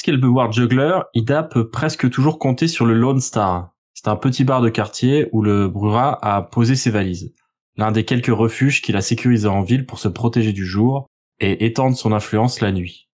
Lorsqu'elle 0.00 0.18
veut 0.22 0.28
voir 0.28 0.50
Juggler, 0.50 0.98
Ida 1.12 1.42
peut 1.42 1.68
presque 1.68 2.08
toujours 2.08 2.38
compter 2.38 2.68
sur 2.68 2.86
le 2.86 2.94
Lone 2.94 3.20
Star. 3.20 3.74
C'est 3.92 4.08
un 4.08 4.16
petit 4.16 4.44
bar 4.44 4.62
de 4.62 4.70
quartier 4.70 5.28
où 5.32 5.42
le 5.42 5.68
Brura 5.68 6.18
a 6.22 6.40
posé 6.40 6.74
ses 6.74 6.90
valises. 6.90 7.34
L'un 7.76 7.92
des 7.92 8.06
quelques 8.06 8.34
refuges 8.34 8.80
qu'il 8.80 8.96
a 8.96 9.02
sécurisés 9.02 9.46
en 9.46 9.60
ville 9.60 9.84
pour 9.84 9.98
se 9.98 10.08
protéger 10.08 10.54
du 10.54 10.64
jour 10.64 11.06
et 11.38 11.66
étendre 11.66 11.98
son 11.98 12.14
influence 12.14 12.62
la 12.62 12.72
nuit. 12.72 13.10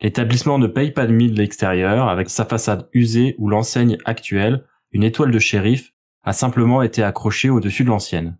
L'établissement 0.00 0.58
ne 0.58 0.68
paye 0.68 0.90
pas 0.90 1.06
de 1.06 1.12
mine 1.12 1.34
de 1.34 1.38
l'extérieur, 1.38 2.08
avec 2.08 2.30
sa 2.30 2.46
façade 2.46 2.88
usée 2.94 3.34
où 3.36 3.50
l'enseigne 3.50 3.98
actuelle, 4.06 4.64
une 4.92 5.04
étoile 5.04 5.30
de 5.30 5.38
shérif, 5.38 5.92
a 6.24 6.32
simplement 6.32 6.80
été 6.80 7.02
accrochée 7.02 7.50
au-dessus 7.50 7.84
de 7.84 7.90
l'ancienne. 7.90 8.38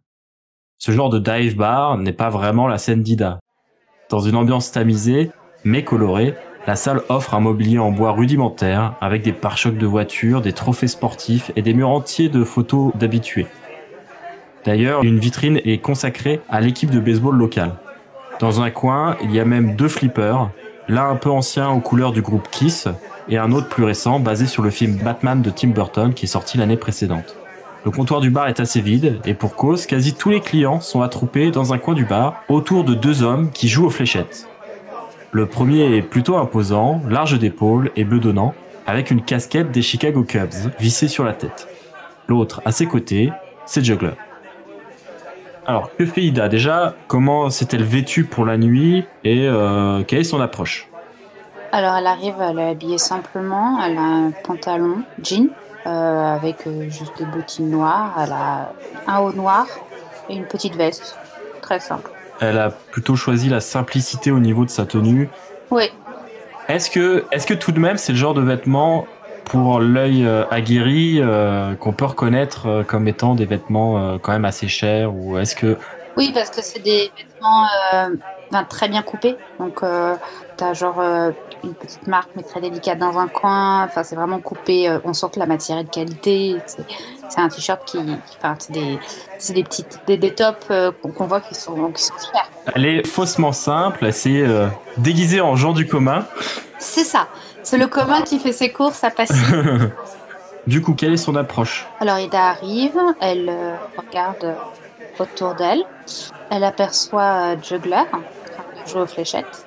Ce 0.79 0.93
genre 0.93 1.11
de 1.11 1.19
dive 1.19 1.57
bar 1.57 1.99
n'est 1.99 2.15
pas 2.15 2.31
vraiment 2.31 2.69
la 2.69 2.79
scène 2.79 3.03
d'Ida. 3.03 3.39
Dans 4.09 4.21
une 4.21 4.37
ambiance 4.37 4.73
tamisée, 4.73 5.31
mais 5.63 5.85
colorée, 5.85 6.35
la 6.67 6.75
salle 6.75 7.03
offre 7.09 7.35
un 7.35 7.41
mobilier 7.41 7.79
en 7.79 7.93
bois 7.93 8.11
rudimentaire 8.11 8.95
avec 9.01 9.23
des 9.23 9.33
pare-chocs 9.33 9.79
de 9.79 9.87
voitures, 9.87 10.41
des 10.41 10.53
trophées 10.53 10.89
sportifs 10.89 11.53
et 11.55 11.63
des 11.63 11.75
murs 11.75 11.91
entiers 11.91 12.29
de 12.29 12.43
photos 12.43 12.93
d'habitués. 12.97 13.47
D'ailleurs, 14.65 15.05
une 15.05 15.21
vitrine 15.21 15.61
est 15.65 15.79
consacrée 15.79 16.41
à 16.49 16.61
l'équipe 16.61 16.91
de 16.91 16.99
baseball 16.99 17.37
locale. 17.37 17.75
Dans 18.41 18.61
un 18.61 18.71
coin, 18.71 19.17
il 19.23 19.33
y 19.33 19.39
a 19.39 19.45
même 19.45 19.77
deux 19.77 19.87
flippers, 19.87 20.51
l'un 20.89 21.09
un 21.09 21.15
peu 21.15 21.31
ancien 21.31 21.71
aux 21.71 21.79
couleurs 21.79 22.11
du 22.11 22.21
groupe 22.21 22.49
Kiss 22.51 22.89
et 23.29 23.39
un 23.39 23.53
autre 23.53 23.69
plus 23.69 23.85
récent 23.85 24.19
basé 24.19 24.47
sur 24.47 24.63
le 24.63 24.71
film 24.71 24.97
Batman 24.97 25.43
de 25.43 25.51
Tim 25.51 25.69
Burton 25.69 26.15
qui 26.15 26.25
est 26.25 26.29
sorti 26.29 26.59
l'année 26.59 26.77
précédente. 26.77 27.37
Le 27.85 27.93
comptoir 27.93 28.21
du 28.21 28.31
bar 28.31 28.49
est 28.49 28.59
assez 28.59 28.81
vide 28.81 29.21
et 29.25 29.35
pour 29.35 29.55
cause, 29.55 29.87
quasi 29.87 30.15
tous 30.15 30.31
les 30.31 30.41
clients 30.41 30.81
sont 30.81 31.03
attroupés 31.03 31.53
dans 31.53 31.73
un 31.73 31.79
coin 31.79 31.95
du 31.95 32.05
bar 32.05 32.43
autour 32.49 32.83
de 32.83 32.95
deux 32.95 33.23
hommes 33.23 33.51
qui 33.53 33.69
jouent 33.69 33.87
aux 33.87 33.91
fléchettes. 33.91 34.49
Le 35.33 35.47
premier 35.47 35.97
est 35.97 36.03
plutôt 36.03 36.37
imposant, 36.37 37.01
large 37.09 37.39
d'épaules 37.39 37.91
et 37.97 38.05
bedonnant, 38.05 38.55
avec 38.87 39.11
une 39.11 39.23
casquette 39.23 39.71
des 39.71 39.83
Chicago 39.83 40.23
Cubs 40.23 40.71
vissée 40.79 41.09
sur 41.09 41.25
la 41.25 41.33
tête. 41.33 41.69
L'autre, 42.29 42.63
à 42.65 42.73
ses 42.73 42.87
côtés, 42.87 43.33
c'est 43.67 43.85
Juggler. 43.85 44.13
Alors, 45.67 45.91
que 45.97 46.07
fait 46.07 46.23
Ida? 46.23 46.49
Déjà, 46.49 46.95
comment 47.09 47.51
s'est-elle 47.51 47.83
vêtue 47.83 48.25
pour 48.25 48.45
la 48.45 48.57
nuit? 48.57 49.05
Et 49.25 49.49
euh, 49.49 50.05
quelle 50.05 50.21
est 50.21 50.25
son 50.25 50.41
approche? 50.41 50.89
Alors, 51.73 51.97
elle 51.97 52.07
arrive, 52.07 52.37
elle 52.41 52.59
est 52.61 52.71
habillée 52.71 52.99
simplement, 52.99 53.83
elle 53.85 53.99
a 53.99 54.03
un 54.03 54.31
pantalon, 54.31 55.03
jean, 55.23 55.49
euh, 55.87 56.35
avec 56.37 56.67
euh, 56.67 56.89
juste 56.89 57.19
des 57.19 57.27
bottines 57.27 57.69
noires, 57.69 58.15
elle 58.23 58.33
a 58.33 58.73
un 59.09 59.19
haut 59.19 59.33
noir 59.33 59.67
et 60.31 60.37
une 60.37 60.47
petite 60.47 60.77
veste. 60.77 61.19
Très 61.61 61.81
simple 61.81 62.11
elle 62.41 62.59
a 62.59 62.71
plutôt 62.71 63.17
choisi 63.17 63.49
la 63.49 63.61
simplicité 63.61 64.31
au 64.31 64.41
niveau 64.41 64.65
de 64.65 64.71
sa 64.71 64.87
tenue. 64.87 65.29
Oui. 65.71 65.91
Est-ce 66.69 66.91
que, 66.91 67.25
est-ce 67.31 67.47
que 67.47 67.55
tout 67.55 67.73
de 67.73 67.79
même 67.79 67.97
c'est 67.97 68.13
le 68.13 68.19
genre 68.19 68.35
de 68.35 68.41
vêtements 68.41 69.07
pour 69.47 69.79
l'œil 69.79 70.27
euh, 70.27 70.45
aguerri 70.51 71.21
euh, 71.21 71.75
qu'on 71.77 71.93
peut 71.93 72.05
reconnaître 72.05 72.67
euh, 72.67 72.83
comme 72.83 73.07
étant 73.07 73.35
des 73.35 73.45
vêtements 73.45 74.19
quand 74.19 74.33
même 74.33 74.45
assez 74.45 74.69
chers 74.69 75.15
ou 75.15 75.39
est-ce 75.39 75.55
que 75.55 75.79
Oui, 76.17 76.33
parce 76.35 76.51
que 76.51 76.63
c'est 76.63 76.81
des 76.81 77.11
vêtements 77.17 77.67
très 78.69 78.89
bien 78.89 79.03
coupés. 79.03 79.37
Donc 79.59 79.83
t'as 80.57 80.73
genre 80.73 81.01
une 81.65 81.75
petite 81.75 82.07
marque 82.07 82.31
mais 82.37 82.43
très 82.43 82.61
délicate 82.61 82.99
dans 82.99 83.19
un 83.19 83.29
coin. 83.29 83.85
Enfin, 83.85 84.03
c'est 84.03 84.17
vraiment 84.17 84.41
coupé. 84.41 84.99
on 85.05 85.13
sent 85.13 85.27
que 85.33 85.39
la 85.39 85.47
matière 85.47 85.79
est 85.79 85.85
de 85.85 85.91
qualité. 85.91 86.57
C'est 87.29 87.41
un 87.41 87.49
t-shirt 87.49 87.85
qui, 87.85 87.99
enfin, 88.39 88.55
c'est 88.59 88.73
des, 88.73 88.99
des 89.55 89.65
petites, 89.65 90.01
des, 90.07 90.17
des 90.17 90.35
tops 90.35 90.67
euh, 90.71 90.93
qu'on 90.93 91.27
voit 91.27 91.41
qui 91.41 91.55
sont, 91.55 91.91
qui 91.93 92.03
sont 92.03 92.15
super. 92.19 92.49
Elle 92.75 92.87
est 92.87 93.07
faussement 93.07 93.53
simple, 93.53 94.13
c'est 94.13 94.41
euh, 94.41 94.69
déguisée 94.97 95.41
en 95.41 95.57
gens 95.57 95.73
du 95.73 95.87
commun. 95.87 96.25
C'est 96.79 97.05
ça. 97.05 97.29
C'est 97.63 97.79
le 97.79 97.87
commun 97.87 98.23
qui 98.23 98.39
fait 98.39 98.53
ses 98.53 98.71
courses 98.71 99.03
à 99.05 99.11
passer. 99.11 99.35
du 100.67 100.83
coup, 100.83 100.95
quelle 100.95 101.13
est 101.13 101.19
son 101.19 101.37
approche? 101.37 101.87
Alors, 102.01 102.19
Ida 102.19 102.49
arrive, 102.49 102.99
elle 103.21 103.49
euh, 103.49 103.75
regarde 103.97 104.55
autour 105.19 105.55
d'elle, 105.55 105.83
elle 106.51 106.65
aperçoit 106.65 107.57
Juggler 107.61 108.05
de 108.85 108.91
jouer 108.91 109.01
aux 109.01 109.07
fléchettes 109.07 109.67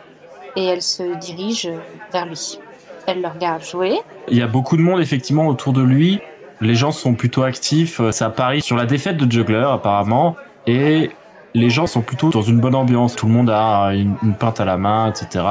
et 0.55 0.65
elle 0.65 0.81
se 0.81 1.17
dirige 1.17 1.69
vers 2.11 2.25
lui. 2.25 2.59
Elle 3.07 3.21
le 3.21 3.27
regarde 3.27 3.63
jouer. 3.63 3.99
Il 4.27 4.37
y 4.37 4.41
a 4.41 4.47
beaucoup 4.47 4.77
de 4.77 4.81
monde 4.81 5.01
effectivement 5.01 5.47
autour 5.47 5.73
de 5.73 5.81
lui 5.81 6.21
les 6.61 6.75
gens 6.75 6.91
sont 6.91 7.13
plutôt 7.13 7.43
actifs. 7.43 7.99
Euh, 7.99 8.11
ça 8.11 8.29
parie 8.29 8.61
sur 8.61 8.75
la 8.75 8.85
défaite 8.85 9.17
de 9.17 9.31
Juggler 9.31 9.65
apparemment. 9.69 10.35
Et 10.67 11.11
les 11.53 11.69
gens 11.69 11.87
sont 11.87 12.01
plutôt 12.01 12.29
dans 12.29 12.41
une 12.41 12.59
bonne 12.59 12.75
ambiance. 12.75 13.15
Tout 13.15 13.27
le 13.27 13.33
monde 13.33 13.49
a 13.49 13.91
une, 13.93 14.15
pinte 14.37 14.59
à 14.59 14.65
la 14.65 14.77
main, 14.77 15.09
etc. 15.09 15.45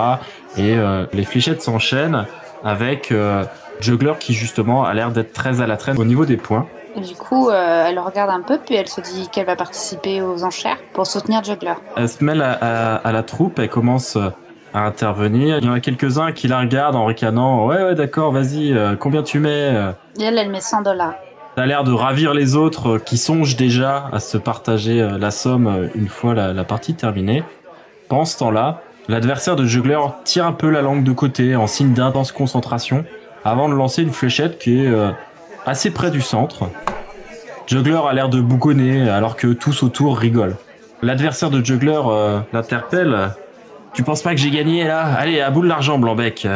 Et 0.57 0.75
euh, 0.75 1.07
les 1.13 1.25
fléchettes 1.25 1.63
s'enchaînent 1.63 2.27
avec 2.65 3.11
euh, 3.11 3.45
Juggler 3.81 4.15
qui 4.21 4.35
justement 4.35 4.85
a 4.85 4.95
l'air 4.95 5.11
d'être 5.11 5.33
très 5.33 5.61
à 5.61 5.67
la 5.67 5.77
traîne 5.77 5.99
au 5.99 6.05
niveau 6.05 6.25
des 6.25 6.37
points. 6.37 6.67
du 6.97 7.15
coup, 7.15 7.51
elle 7.51 7.99
regarde 7.99 8.31
un 8.31 8.43
peu, 8.43 8.59
puis 8.59 8.75
elle 8.75 8.89
se 8.89 9.01
dit 9.01 9.29
qu'elle 9.31 9.47
va 9.47 9.57
participer 9.57 10.21
aux 10.21 10.45
enchères 10.45 10.79
pour 10.93 11.07
soutenir 11.07 11.43
Juggler. 11.45 11.75
Elle 11.97 12.09
se 12.09 12.23
mêle 12.23 12.43
à, 12.43 13.13
la 13.13 13.23
troupe, 13.23 13.59
elle 13.59 13.69
commence 13.69 14.19
à 14.79 14.87
intervenir. 14.87 15.59
Il 15.59 15.65
y 15.65 15.69
en 15.69 15.73
a 15.73 15.81
quelques-uns 15.81 16.33
qui 16.33 16.49
la 16.49 16.61
regardent 16.61 16.97
en 16.97 17.05
ricanant. 17.05 17.67
Ouais, 17.67 17.83
ouais, 17.83 17.95
d'accord, 17.95 18.33
vas-y, 18.33 18.77
combien 18.99 19.23
tu 19.23 19.41
mets 19.41 19.75
et 20.19 20.25
elle, 20.25 20.39
elle 20.39 20.51
met 20.51 20.61
100 20.61 20.83
dollars. 20.83 21.15
Ça 21.57 21.63
a 21.63 21.67
l'air 21.67 21.85
de 21.85 21.93
ravir 21.93 22.35
les 22.35 22.57
autres 22.57 22.89
euh, 22.89 22.99
qui 22.99 23.19
songent 23.19 23.57
déjà 23.57 24.09
à 24.13 24.21
se 24.21 24.39
partager 24.39 25.01
euh, 25.01 25.19
la 25.19 25.31
somme 25.31 25.67
euh, 25.67 25.89
une 25.95 26.09
fois 26.09 26.35
la, 26.35 26.65
partie 26.65 26.95
terminée. 26.95 27.43
Pendant 28.09 28.25
ce 28.25 28.39
temps-là, 28.39 28.83
l'adversaire 29.09 29.57
de 29.57 29.65
Juggler 29.65 29.99
tire 30.25 30.47
un 30.47 30.53
peu 30.53 30.71
la 30.71 30.83
langue 30.83 31.05
de 31.05 31.13
côté 31.13 31.57
en 31.57 31.67
signe 31.67 31.95
d'intense 31.95 32.33
concentration 32.33 33.05
avant 33.45 33.69
de 33.69 33.75
lancer 33.75 34.03
une 34.03 34.13
fléchette 34.13 34.59
qui 34.59 34.85
est 34.85 34.93
assez 35.67 35.91
près 35.91 36.11
du 36.11 36.21
centre. 36.21 36.71
Juggler 37.67 38.01
a 38.09 38.13
l'air 38.13 38.29
de 38.29 38.41
bougonner 38.41 39.09
alors 39.09 39.37
que 39.37 39.49
tous 39.49 39.83
autour 39.83 40.19
rigolent. 40.19 40.57
L'adversaire 41.03 41.51
de 41.51 41.65
Juggler 41.65 42.01
l'interpelle. 42.53 43.31
Tu 43.95 44.03
penses 44.03 44.23
pas 44.23 44.35
que 44.35 44.41
j'ai 44.41 44.51
gagné 44.51 44.85
là 44.85 45.15
Allez, 45.19 45.41
à 45.41 45.51
bout 45.51 45.63
de 45.63 45.69
l'argent, 45.69 45.99
Blanbec. 45.99 46.47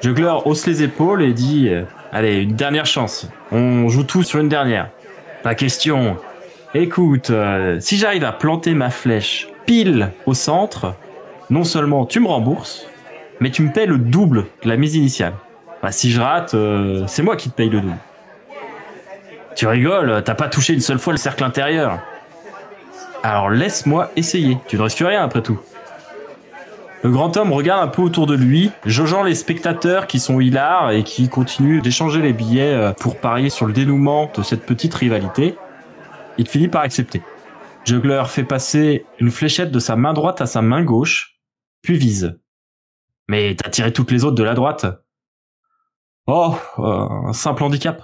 Juggler 0.00 0.34
hausse 0.44 0.66
les 0.66 0.82
épaules 0.82 1.22
et 1.22 1.32
dit 1.32 1.70
Allez, 2.12 2.42
une 2.42 2.54
dernière 2.54 2.86
chance. 2.86 3.28
On 3.52 3.88
joue 3.88 4.04
tout 4.04 4.22
sur 4.22 4.40
une 4.40 4.48
dernière. 4.48 4.90
Pas 5.42 5.54
question. 5.54 6.16
Écoute, 6.74 7.30
euh, 7.30 7.78
si 7.80 7.96
j'arrive 7.96 8.24
à 8.24 8.32
planter 8.32 8.74
ma 8.74 8.90
flèche 8.90 9.48
pile 9.66 10.10
au 10.26 10.34
centre, 10.34 10.94
non 11.50 11.64
seulement 11.64 12.06
tu 12.06 12.20
me 12.20 12.28
rembourses, 12.28 12.86
mais 13.40 13.50
tu 13.50 13.62
me 13.62 13.72
payes 13.72 13.86
le 13.86 13.98
double 13.98 14.46
de 14.62 14.68
la 14.68 14.76
mise 14.76 14.94
initiale. 14.94 15.34
Bah, 15.82 15.92
si 15.92 16.10
je 16.10 16.20
rate, 16.20 16.54
euh, 16.54 17.04
c'est 17.06 17.22
moi 17.22 17.36
qui 17.36 17.50
te 17.50 17.54
paye 17.54 17.70
le 17.70 17.80
double. 17.80 17.96
Tu 19.54 19.66
rigoles, 19.66 20.22
t'as 20.24 20.34
pas 20.34 20.48
touché 20.48 20.72
une 20.72 20.80
seule 20.80 20.98
fois 20.98 21.12
le 21.12 21.18
cercle 21.18 21.44
intérieur. 21.44 21.98
Alors 23.22 23.50
laisse-moi 23.50 24.10
essayer, 24.16 24.58
tu 24.68 24.76
ne 24.76 24.82
risques 24.82 24.98
rien 24.98 25.22
après 25.22 25.42
tout. 25.42 25.58
Le 27.04 27.10
grand 27.12 27.36
homme 27.36 27.52
regarde 27.52 27.86
un 27.86 27.90
peu 27.90 28.02
autour 28.02 28.26
de 28.26 28.34
lui, 28.34 28.72
jaugeant 28.84 29.22
les 29.22 29.36
spectateurs 29.36 30.08
qui 30.08 30.18
sont 30.18 30.40
hilars 30.40 30.90
et 30.90 31.04
qui 31.04 31.28
continuent 31.28 31.80
d'échanger 31.80 32.20
les 32.20 32.32
billets 32.32 32.74
euh, 32.74 32.92
pour 32.92 33.20
parier 33.20 33.50
sur 33.50 33.66
le 33.66 33.72
dénouement 33.72 34.32
de 34.36 34.42
cette 34.42 34.66
petite 34.66 34.94
rivalité. 34.94 35.54
Il 36.38 36.48
finit 36.48 36.66
par 36.66 36.82
accepter. 36.82 37.22
Juggler 37.84 38.24
fait 38.26 38.42
passer 38.42 39.06
une 39.20 39.30
fléchette 39.30 39.70
de 39.70 39.78
sa 39.78 39.94
main 39.94 40.12
droite 40.12 40.40
à 40.40 40.46
sa 40.46 40.60
main 40.60 40.82
gauche, 40.82 41.38
puis 41.82 41.96
vise. 41.96 42.40
Mais 43.28 43.54
t'as 43.54 43.70
tiré 43.70 43.92
toutes 43.92 44.10
les 44.10 44.24
autres 44.24 44.36
de 44.36 44.42
la 44.42 44.54
droite. 44.54 44.86
Oh, 46.26 46.56
euh, 46.80 47.28
un 47.28 47.32
simple 47.32 47.62
handicap. 47.62 48.02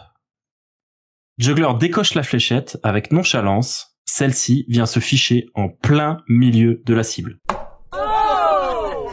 Juggler 1.39 1.71
décoche 1.81 2.15
la 2.15 2.23
fléchette 2.23 2.79
avec 2.85 3.11
nonchalance. 3.11 3.99
Celle-ci 4.05 4.67
vient 4.69 4.87
se 4.87 5.01
ficher 5.01 5.47
en 5.55 5.69
plein 5.69 6.19
milieu 6.29 6.81
de 6.87 6.95
la 6.95 7.03
cible. 7.03 7.41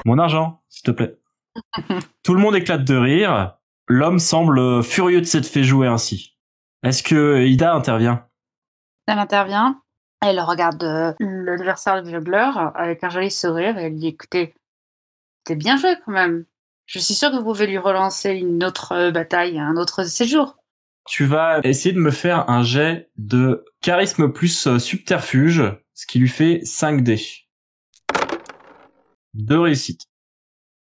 Mon 0.05 0.17
argent, 0.17 0.61
s'il 0.69 0.83
te 0.83 0.91
plaît. 0.91 1.17
Tout 2.23 2.33
le 2.33 2.39
monde 2.39 2.55
éclate 2.55 2.83
de 2.83 2.95
rire. 2.95 3.57
L'homme 3.87 4.19
semble 4.19 4.83
furieux 4.83 5.21
de 5.21 5.25
s'être 5.25 5.45
fait 5.45 5.63
jouer 5.63 5.87
ainsi. 5.87 6.37
Est-ce 6.83 7.03
que 7.03 7.43
Ida 7.45 7.73
intervient? 7.73 8.25
Elle 9.07 9.19
intervient. 9.19 9.81
Elle 10.21 10.39
regarde 10.39 10.83
euh, 10.83 11.13
l'adversaire 11.19 12.03
du 12.03 12.11
juggler 12.11 12.51
avec 12.75 13.03
un 13.03 13.09
joli 13.09 13.31
sourire 13.31 13.77
et 13.77 13.85
elle 13.85 13.95
dit 13.95 14.09
écoutez, 14.09 14.53
c'est 15.47 15.55
bien 15.55 15.77
joué 15.77 15.95
quand 16.05 16.11
même. 16.11 16.45
Je 16.85 16.99
suis 16.99 17.13
sûr 17.13 17.31
que 17.31 17.37
vous 17.37 17.43
pouvez 17.43 17.67
lui 17.67 17.77
relancer 17.77 18.31
une 18.31 18.63
autre 18.63 18.91
euh, 18.93 19.11
bataille, 19.11 19.57
un 19.59 19.75
autre 19.77 20.03
séjour. 20.03 20.57
Tu 21.07 21.25
vas 21.25 21.59
essayer 21.63 21.93
de 21.93 21.99
me 21.99 22.11
faire 22.11 22.49
un 22.49 22.63
jet 22.63 23.09
de 23.17 23.65
charisme 23.81 24.31
plus 24.31 24.67
euh, 24.67 24.77
subterfuge, 24.77 25.63
ce 25.95 26.05
qui 26.05 26.19
lui 26.19 26.29
fait 26.29 26.61
5 26.63 27.03
dés. 27.03 27.21
Deux 29.33 29.59
réussites. 29.59 30.05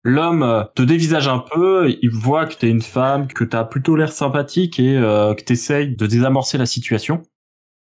L'homme 0.05 0.45
euh, 0.45 0.63
te 0.77 0.83
dévisage 0.83 1.27
un 1.27 1.41
peu, 1.41 1.91
il 2.01 2.11
voit 2.11 2.47
que 2.47 2.55
t'es 2.55 2.69
une 2.71 2.83
femme, 2.83 3.27
que 3.27 3.43
t'as 3.43 3.65
plutôt 3.65 3.97
l'air 3.97 4.13
sympathique 4.13 4.79
et 4.79 4.97
euh, 4.97 5.35
que 5.35 5.43
t'essayes 5.43 5.97
de 5.97 6.07
désamorcer 6.07 6.59
la 6.59 6.67
situation. 6.67 7.23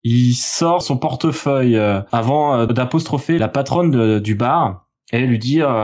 Il 0.04 0.34
sort 0.34 0.81
son 0.81 0.98
portefeuille 0.98 1.75
euh, 1.75 2.00
avant 2.13 2.56
euh, 2.56 2.66
d'apostropher 2.68 3.38
la 3.38 3.50
patronne 3.50 3.92
de- 3.92 4.19
du 4.19 4.36
bar 4.36 4.88
et 5.12 5.25
lui 5.25 5.40
dire 5.40 5.84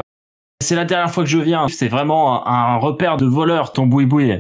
c'est 0.62 0.76
la 0.76 0.86
dernière 0.86 1.12
fois 1.12 1.24
que 1.24 1.30
je 1.30 1.40
viens, 1.40 1.68
c'est 1.68 1.88
vraiment 1.90 2.48
un, 2.48 2.78
repère 2.78 3.18
de 3.18 3.26
voleurs 3.26 3.74
ton 3.74 3.88
boui-boui. 3.88 4.32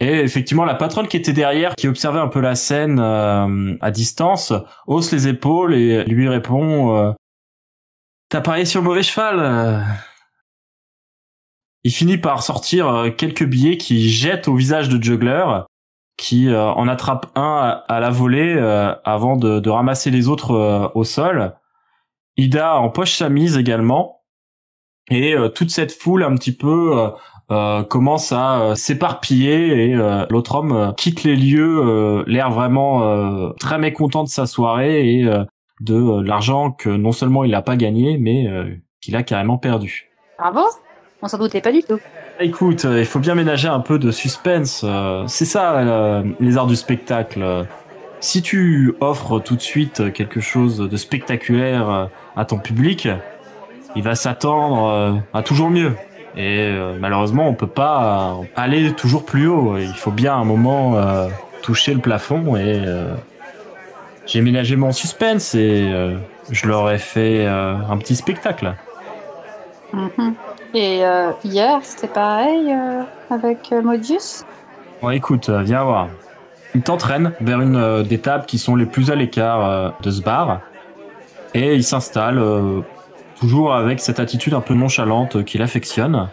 Et 0.00 0.20
effectivement, 0.20 0.64
la 0.64 0.74
patronne 0.74 1.06
qui 1.08 1.16
était 1.16 1.32
derrière, 1.32 1.76
qui 1.76 1.88
observait 1.88 2.18
un 2.18 2.28
peu 2.28 2.40
la 2.40 2.56
scène 2.56 2.98
à 2.98 3.90
distance, 3.92 4.52
hausse 4.88 5.12
les 5.12 5.28
épaules 5.28 5.72
et 5.72 6.04
lui 6.04 6.28
répond 6.28 7.14
T'as 8.34 8.40
parié 8.40 8.64
sur 8.64 8.80
le 8.80 8.88
mauvais 8.88 9.04
cheval. 9.04 9.86
Il 11.84 11.92
finit 11.92 12.18
par 12.18 12.42
sortir 12.42 12.88
euh, 12.88 13.10
quelques 13.10 13.44
billets 13.44 13.76
qui 13.76 14.10
jettent 14.10 14.48
au 14.48 14.56
visage 14.56 14.88
de 14.88 15.00
Juggler, 15.00 15.44
qui 16.16 16.48
euh, 16.48 16.72
en 16.72 16.88
attrape 16.88 17.30
un 17.36 17.80
à, 17.86 18.00
la 18.00 18.10
volée 18.10 18.56
euh, 18.56 18.92
avant 19.04 19.36
de, 19.36 19.70
ramasser 19.70 20.10
les 20.10 20.28
autres 20.28 20.90
au 20.96 21.04
sol. 21.04 21.54
Ida 22.36 22.74
empoche 22.80 23.12
sa 23.12 23.28
mise 23.28 23.56
également. 23.56 24.24
Et 25.12 25.36
toute 25.54 25.70
cette 25.70 25.92
foule 25.92 26.24
un 26.24 26.34
petit 26.34 26.56
peu 26.56 27.12
commence 27.88 28.32
à 28.32 28.72
s'éparpiller 28.74 29.90
et 29.90 29.94
l'autre 30.28 30.56
homme 30.56 30.92
quitte 30.96 31.22
les 31.22 31.36
lieux, 31.36 32.24
l'air 32.26 32.50
vraiment 32.50 33.52
très 33.60 33.78
mécontent 33.78 34.24
de 34.24 34.28
sa 34.28 34.46
soirée 34.46 35.24
de 35.80 35.94
euh, 35.94 36.22
l'argent 36.22 36.70
que 36.70 36.88
non 36.88 37.12
seulement 37.12 37.44
il 37.44 37.50
n'a 37.50 37.62
pas 37.62 37.76
gagné, 37.76 38.18
mais 38.18 38.48
euh, 38.48 38.74
qu'il 39.00 39.16
a 39.16 39.22
carrément 39.22 39.58
perdu. 39.58 40.10
Bravo 40.38 40.62
On 41.22 41.28
s'en 41.28 41.38
doutait 41.38 41.60
pas 41.60 41.72
du 41.72 41.82
tout. 41.82 41.98
Écoute, 42.40 42.84
euh, 42.84 43.00
il 43.00 43.06
faut 43.06 43.20
bien 43.20 43.34
ménager 43.34 43.68
un 43.68 43.80
peu 43.80 43.98
de 43.98 44.10
suspense. 44.10 44.84
C'est 45.26 45.44
ça, 45.44 46.22
les 46.40 46.56
arts 46.56 46.66
du 46.66 46.76
spectacle. 46.76 47.66
Si 48.20 48.42
tu 48.42 48.94
offres 49.00 49.38
tout 49.38 49.54
de 49.54 49.60
suite 49.60 50.12
quelque 50.12 50.40
chose 50.40 50.78
de 50.78 50.96
spectaculaire 50.96 52.08
à 52.36 52.44
ton 52.44 52.58
public, 52.58 53.08
il 53.96 54.02
va 54.02 54.14
s'attendre 54.14 55.22
à 55.32 55.42
toujours 55.42 55.70
mieux. 55.70 55.92
Et 56.36 56.72
malheureusement, 56.98 57.48
on 57.48 57.54
peut 57.54 57.66
pas 57.66 58.40
aller 58.56 58.92
toujours 58.94 59.24
plus 59.24 59.46
haut. 59.46 59.76
Il 59.76 59.94
faut 59.94 60.10
bien 60.10 60.32
à 60.32 60.36
un 60.36 60.44
moment 60.44 60.98
toucher 61.62 61.92
le 61.94 62.00
plafond. 62.00 62.56
Et 62.56 62.82
j'ai 64.26 64.40
ménagé 64.40 64.76
mon 64.76 64.92
suspense 64.92 65.54
et 65.54 65.88
euh, 65.92 66.16
je 66.50 66.66
leur 66.66 66.90
ai 66.90 66.98
fait 66.98 67.46
euh, 67.46 67.74
un 67.88 67.96
petit 67.98 68.16
spectacle. 68.16 68.74
Mhm. 69.92 70.34
Et 70.74 71.04
euh, 71.04 71.30
hier, 71.44 71.78
c'était 71.82 72.08
pareil 72.08 72.74
avec 73.30 73.70
Modius? 73.70 74.44
Bon, 75.00 75.10
écoute, 75.10 75.48
viens 75.50 75.84
voir. 75.84 76.08
Il 76.74 76.82
t'entraîne 76.82 77.32
vers 77.40 77.60
une 77.60 78.02
des 78.02 78.18
tables 78.18 78.46
qui 78.46 78.58
sont 78.58 78.74
les 78.74 78.86
plus 78.86 79.10
à 79.12 79.14
l'écart 79.14 79.94
de 80.00 80.10
ce 80.10 80.20
bar. 80.20 80.60
Et 81.52 81.76
il 81.76 81.84
s'installe, 81.84 82.42
toujours 83.38 83.72
avec 83.72 84.00
cette 84.00 84.18
attitude 84.18 84.54
un 84.54 84.60
peu 84.60 84.74
nonchalante 84.74 85.44
qu'il 85.44 85.62
affectionne. 85.62 86.28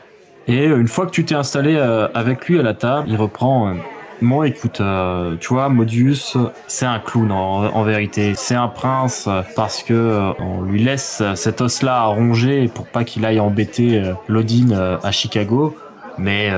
Et 0.48 0.66
une 0.66 0.88
fois 0.88 1.06
que 1.06 1.12
tu 1.12 1.24
t'es 1.24 1.36
installé 1.36 1.78
avec 1.78 2.48
lui 2.48 2.60
à 2.60 2.64
la 2.64 2.74
table, 2.74 3.08
il 3.10 3.18
reprend... 3.18 3.76
écoute, 4.46 4.82
euh, 4.82 5.36
tu 5.40 5.54
vois, 5.54 5.70
Modius, 5.70 6.38
c'est 6.68 6.86
un 6.86 7.00
clown 7.00 7.32
en, 7.32 7.84
vérité. 7.84 8.34
C'est 8.36 8.56
un 8.56 8.68
prince 8.68 9.26
euh, 9.28 9.42
parce 9.56 9.84
que 9.84 9.94
euh, 9.94 10.32
on 10.40 10.62
lui 10.62 10.84
laisse 10.84 11.24
cet 11.36 11.62
os-là 11.62 12.02
à 12.02 12.06
ronger 12.06 12.68
pour 12.68 12.86
pas 12.86 13.04
qu'il 13.04 13.26
aille 13.26 13.40
embêter 13.40 14.00
euh, 14.00 14.14
Lodin 14.28 14.72
euh, 14.72 14.98
à 15.04 15.12
Chicago. 15.12 15.76
Mais 16.18 16.52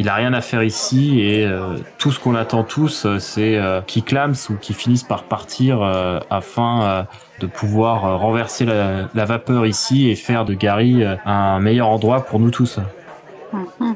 il 0.00 0.08
a 0.08 0.14
rien 0.14 0.32
à 0.34 0.40
faire 0.40 0.62
ici 0.62 1.20
et 1.20 1.48
tout 1.96 2.10
ce 2.10 2.18
qu'on 2.20 2.34
attend 2.34 2.62
tous, 2.62 3.06
c'est 3.18 3.58
qu'il 3.86 4.02
clame 4.02 4.34
ou 4.50 4.54
qu'il 4.54 4.74
finisse 4.74 5.02
par 5.02 5.22
partir 5.22 5.80
afin 6.28 7.06
de 7.40 7.46
pouvoir 7.46 8.18
renverser 8.18 8.66
la, 8.66 9.24
vapeur 9.24 9.66
ici 9.66 10.10
et 10.10 10.16
faire 10.16 10.44
de 10.44 10.52
Gary 10.52 11.04
un 11.24 11.60
meilleur 11.60 11.88
endroit 11.88 12.26
pour 12.26 12.38
nous 12.38 12.50
tous. 12.50 12.80
Mhm. 13.52 13.94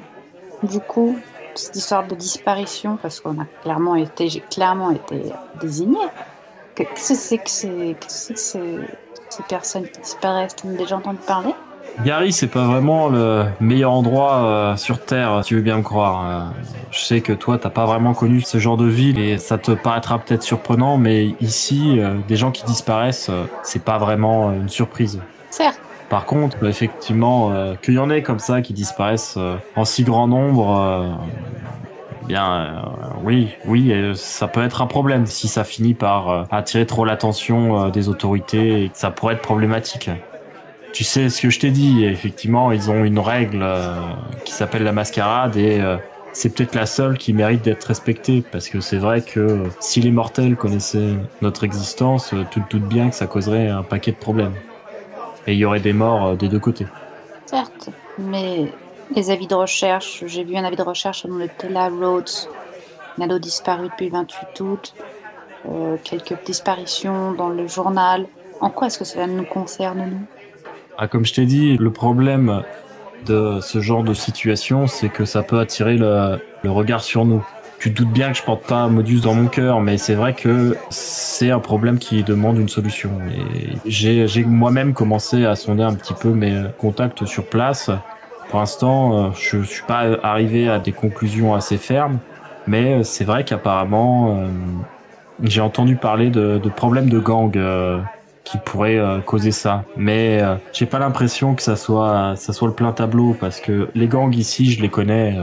Du 0.63 0.79
coup, 0.79 1.19
cette 1.55 1.77
histoire 1.77 2.07
de 2.07 2.15
disparition, 2.15 2.99
parce 3.01 3.21
qu'on 3.21 3.41
a 3.41 3.47
clairement 3.63 3.97
été, 3.97 4.29
j'ai 4.29 4.41
clairement 4.41 4.91
été 4.91 5.23
désigné. 5.61 5.99
Que- 6.75 6.85
Qu'est-ce 6.85 7.37
que 7.37 7.41
c'est 7.47 7.95
que 7.95 8.07
ces, 8.09 8.79
personnes 9.49 9.85
qui 9.89 10.01
disparaissent 10.01 10.57
T'en 10.57 10.69
as 10.71 10.73
déjà 10.73 10.97
entendu 10.97 11.19
parler? 11.27 11.55
Gary, 12.05 12.33
c'est 12.33 12.47
pas 12.47 12.65
vraiment 12.67 13.09
le 13.09 13.45
meilleur 13.61 13.93
endroit 13.93 14.45
euh, 14.45 14.77
sur 14.77 15.05
Terre, 15.05 15.43
tu 15.45 15.57
veux 15.57 15.61
bien 15.61 15.77
me 15.77 15.83
croire. 15.83 16.25
Euh, 16.25 16.63
je 16.91 17.01
sais 17.01 17.21
que 17.21 17.33
toi, 17.35 17.59
t'as 17.59 17.71
pas 17.71 17.85
vraiment 17.85 18.15
connu 18.15 18.41
ce 18.41 18.59
genre 18.59 18.79
de 18.79 18.87
ville 18.87 19.19
et 19.19 19.37
ça 19.37 19.59
te 19.59 19.73
paraîtra 19.73 20.19
peut-être 20.19 20.43
surprenant, 20.43 20.97
mais 20.97 21.35
ici, 21.41 21.99
euh, 21.99 22.15
des 22.27 22.37
gens 22.37 22.51
qui 22.51 22.65
disparaissent, 22.65 23.31
c'est 23.63 23.85
pas 23.85 23.99
vraiment 23.99 24.53
une 24.53 24.71
surprise. 24.71 25.21
Par 26.13 26.27
contre, 26.27 26.63
effectivement, 26.67 27.53
euh, 27.53 27.75
qu'il 27.75 27.95
y 27.95 27.99
en 27.99 28.11
ait 28.11 28.21
comme 28.21 28.39
ça 28.39 28.61
qui 28.61 28.75
disparaissent 28.75 29.37
euh, 29.39 29.57
en 29.77 29.87
si 29.87 30.05
grand 30.05 30.29
nombre, 30.29 30.79
euh, 30.79 31.09
bien, 32.27 32.55
euh, 32.55 32.71
oui, 33.25 33.49
oui, 33.65 33.95
ça 34.15 34.47
peut 34.47 34.63
être 34.63 34.83
un 34.83 34.87
problème 34.87 35.25
si 35.25 35.49
ça 35.49 35.65
finit 35.65 35.95
par 35.95 36.49
attirer 36.51 36.85
trop 36.85 37.07
l'attention 37.07 37.89
des 37.89 38.11
autorités 38.11 38.85
et 38.85 38.91
ça 38.93 39.11
pourrait 39.11 39.37
être 39.37 39.41
problématique. 39.41 40.11
Tu 40.93 41.03
sais 41.03 41.31
ce 41.31 41.41
que 41.41 41.49
je 41.49 41.59
t'ai 41.59 41.71
dit, 41.71 42.05
effectivement, 42.05 42.73
ils 42.73 42.91
ont 42.91 43.05
une 43.05 43.19
règle 43.19 43.67
qui 44.45 44.53
s'appelle 44.53 44.83
la 44.83 44.93
mascarade 44.93 45.57
et 45.57 45.81
c'est 46.35 46.55
peut-être 46.55 46.75
la 46.75 46.85
seule 46.85 47.17
qui 47.17 47.33
mérite 47.33 47.63
d'être 47.63 47.85
respectée 47.85 48.45
parce 48.53 48.69
que 48.69 48.81
c'est 48.81 48.99
vrai 48.99 49.23
que 49.23 49.63
si 49.81 50.03
les 50.03 50.11
mortels 50.11 50.57
connaissaient 50.57 51.15
notre 51.41 51.65
existence, 51.65 52.35
tu 52.51 52.61
te 52.61 52.77
bien 52.77 53.09
que 53.09 53.15
ça 53.15 53.27
causerait 53.27 53.69
un 53.69 53.83
paquet 53.83 54.11
de 54.11 54.19
problèmes. 54.19 54.53
Et 55.47 55.55
il 55.55 55.59
y 55.59 55.65
aurait 55.65 55.81
des 55.81 55.93
morts 55.93 56.27
euh, 56.27 56.35
des 56.37 56.49
deux 56.49 56.59
côtés. 56.59 56.87
Certes, 57.47 57.91
mais 58.19 58.73
les 59.15 59.31
avis 59.31 59.47
de 59.47 59.55
recherche, 59.55 60.25
j'ai 60.27 60.45
vu 60.45 60.57
un 60.57 60.65
avis 60.65 60.77
de 60.77 60.83
recherche 60.83 61.21
sur 61.21 61.29
le 61.29 61.49
Tella 61.49 61.89
Rhodes, 61.89 62.31
un 63.19 63.23
ado 63.23 63.39
disparu 63.39 63.89
depuis 63.89 64.07
le 64.07 64.13
28 64.13 64.61
août, 64.61 64.95
euh, 65.69 65.97
quelques 66.03 66.45
disparitions 66.45 67.33
dans 67.33 67.49
le 67.49 67.67
journal. 67.67 68.27
En 68.61 68.71
quoi 68.71 68.87
est-ce 68.87 68.99
que 68.99 69.05
cela 69.05 69.27
nous 69.27 69.45
concerne, 69.45 69.99
nous? 70.11 70.27
Ah, 70.99 71.09
comme 71.09 71.25
je 71.25 71.35
t'ai 71.35 71.47
dit, 71.47 71.77
le 71.77 71.91
problème 71.91 72.63
de 73.27 73.61
ce 73.61 73.81
genre 73.81 74.05
de 74.05 74.15
situation, 74.15 74.87
c'est 74.87 75.09
que 75.09 75.25
ça 75.25 75.43
peut 75.43 75.59
attirer 75.59 75.97
le, 75.97 76.39
le 76.63 76.71
regard 76.71 77.03
sur 77.03 77.25
nous. 77.25 77.45
Tu 77.83 77.93
te 77.93 77.99
doutes 78.01 78.13
bien 78.13 78.31
que 78.31 78.39
je 78.39 78.45
porte 78.45 78.63
pas 78.63 78.87
Modus 78.87 79.23
dans 79.23 79.35
mon 79.35 79.49
cœur, 79.49 79.81
mais 79.81 79.99
c'est 79.99 80.15
vrai 80.15 80.35
que 80.35 80.77
c'est 80.91 81.51
un 81.51 81.59
problème 81.59 81.99
qui 81.99 82.23
demande 82.23 82.57
une 82.59 82.69
solution. 82.69 83.11
Et 83.85 83.91
j'ai 83.91 84.45
moi-même 84.45 84.93
commencé 84.95 85.45
à 85.47 85.57
sonder 85.57 85.83
un 85.83 85.95
petit 85.95 86.15
peu 86.15 86.29
mes 86.29 86.63
contacts 86.79 87.25
sur 87.25 87.45
place. 87.45 87.91
Pour 88.51 88.61
l'instant, 88.61 89.17
euh, 89.17 89.31
je 89.35 89.65
suis 89.65 89.83
pas 89.83 90.05
arrivé 90.23 90.69
à 90.69 90.79
des 90.79 90.93
conclusions 90.93 91.57
assez 91.57 91.77
fermes, 91.77 92.21
mais 92.69 93.03
c'est 93.03 93.25
vrai 93.25 93.45
qu'apparemment, 93.45 94.37
euh, 94.37 94.47
j'ai 95.43 95.61
entendu 95.61 95.97
parler 95.97 96.31
de, 96.31 96.61
problèmes 96.77 97.11
de 97.11 97.19
gang. 97.19 97.57
euh, 97.57 97.99
qui 98.45 98.59
pourrait 98.59 98.99
euh, 98.99 99.21
causer 99.21 99.53
ça. 99.53 99.85
Mais 99.97 100.41
j'ai 100.73 100.87
pas 100.87 100.99
l'impression 100.99 101.55
que 101.55 101.63
ça 101.63 101.77
soit 101.77 102.35
ça 102.37 102.53
soit 102.53 102.67
le 102.67 102.75
plein 102.75 102.91
tableau 102.91 103.37
parce 103.41 103.61
que 103.61 103.89
les 103.95 104.09
gangs 104.09 104.35
ici, 104.35 104.71
je 104.71 104.83
les 104.83 104.89
connais. 104.89 105.37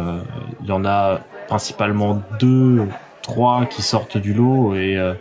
Il 0.61 0.67
y 0.67 0.71
en 0.73 0.85
a 0.85 1.19
principalement 1.49 2.21
deux, 2.39 2.87
trois 3.23 3.65
qui 3.65 3.81
sortent 3.81 4.17
du 4.17 4.33
lot 4.33 4.75
et 4.75 4.97
euh, 4.97 5.15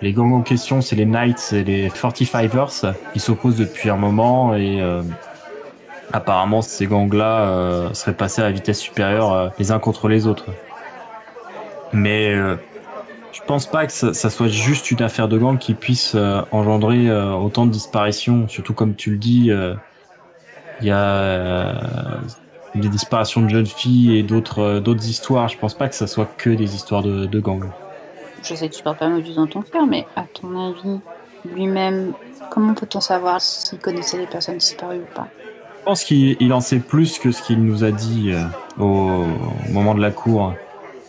les 0.00 0.12
gangs 0.12 0.32
en 0.32 0.42
question, 0.42 0.80
c'est 0.80 0.96
les 0.96 1.06
Knights 1.06 1.52
et 1.52 1.64
les 1.64 1.88
45ers 1.88 2.94
qui 3.12 3.20
s'opposent 3.20 3.56
depuis 3.56 3.90
un 3.90 3.96
moment 3.96 4.54
et 4.54 4.80
euh, 4.80 5.02
apparemment 6.12 6.62
ces 6.62 6.86
gangs-là 6.86 7.40
euh, 7.40 7.94
seraient 7.94 8.14
passés 8.16 8.42
à 8.42 8.50
vitesse 8.50 8.78
supérieure 8.78 9.32
euh, 9.32 9.48
les 9.58 9.72
uns 9.72 9.78
contre 9.78 10.08
les 10.08 10.26
autres. 10.26 10.46
Mais 11.92 12.32
euh, 12.32 12.56
je 13.32 13.40
pense 13.46 13.66
pas 13.66 13.86
que 13.86 13.92
ça, 13.92 14.14
ça 14.14 14.30
soit 14.30 14.48
juste 14.48 14.90
une 14.90 15.02
affaire 15.02 15.28
de 15.28 15.38
gang 15.38 15.58
qui 15.58 15.74
puisse 15.74 16.14
euh, 16.14 16.42
engendrer 16.52 17.08
euh, 17.08 17.32
autant 17.32 17.66
de 17.66 17.70
disparitions, 17.70 18.48
surtout 18.48 18.74
comme 18.74 18.94
tu 18.94 19.10
le 19.10 19.18
dis, 19.18 19.50
Il 20.80 20.86
y 20.86 20.90
a 20.90 22.20
des 22.74 22.88
disparitions 22.88 23.42
de 23.42 23.48
jeunes 23.48 23.66
filles 23.66 24.18
et 24.18 24.22
d'autres 24.22 24.60
euh, 24.60 24.80
d'autres 24.80 25.06
histoires. 25.06 25.48
Je 25.48 25.58
pense 25.58 25.74
pas 25.74 25.88
que 25.88 25.94
ça 25.94 26.06
soit 26.06 26.28
que 26.36 26.50
des 26.50 26.74
histoires 26.74 27.02
de, 27.02 27.26
de 27.26 27.40
gang. 27.40 27.64
Je 28.42 28.54
sais 28.54 28.68
que 28.68 28.74
tu 28.74 28.82
parles 28.82 28.96
pas 28.96 29.08
Modus 29.08 29.34
dans 29.34 29.46
ton 29.46 29.62
cœur, 29.62 29.86
mais 29.86 30.06
à 30.16 30.24
ton 30.24 30.70
avis, 30.70 30.98
lui-même, 31.54 32.12
comment 32.50 32.74
peut-on 32.74 33.00
savoir 33.00 33.40
s'il 33.40 33.78
connaissait 33.78 34.18
les 34.18 34.26
personnes 34.26 34.58
disparues 34.58 34.98
ou 34.98 35.14
pas? 35.14 35.28
Je 35.80 35.84
pense 35.84 36.04
qu'il 36.04 36.36
il 36.40 36.52
en 36.52 36.60
sait 36.60 36.78
plus 36.78 37.18
que 37.18 37.30
ce 37.30 37.42
qu'il 37.42 37.62
nous 37.64 37.84
a 37.84 37.90
dit 37.90 38.32
euh, 38.32 38.44
au, 38.78 39.24
au 39.68 39.72
moment 39.72 39.94
de 39.94 40.00
la 40.00 40.10
cour. 40.10 40.54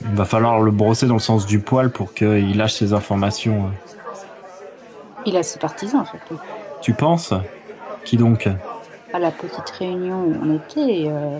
Il 0.01 0.15
va 0.15 0.25
falloir 0.25 0.59
le 0.59 0.71
brosser 0.71 1.07
dans 1.07 1.13
le 1.13 1.19
sens 1.19 1.45
du 1.45 1.59
poil 1.59 1.89
pour 1.89 2.13
qu'il 2.13 2.57
lâche 2.57 2.73
ses 2.73 2.91
informations. 2.91 3.71
Il 5.25 5.37
a 5.37 5.43
ses 5.43 5.59
partisans, 5.59 6.05
surtout. 6.05 6.41
Tu 6.81 6.93
penses? 6.93 7.33
Qui 8.03 8.17
donc? 8.17 8.49
À 9.13 9.19
la 9.19 9.31
petite 9.31 9.69
réunion 9.69 10.23
où 10.23 10.35
on 10.43 10.55
était, 10.55 11.05
euh, 11.07 11.39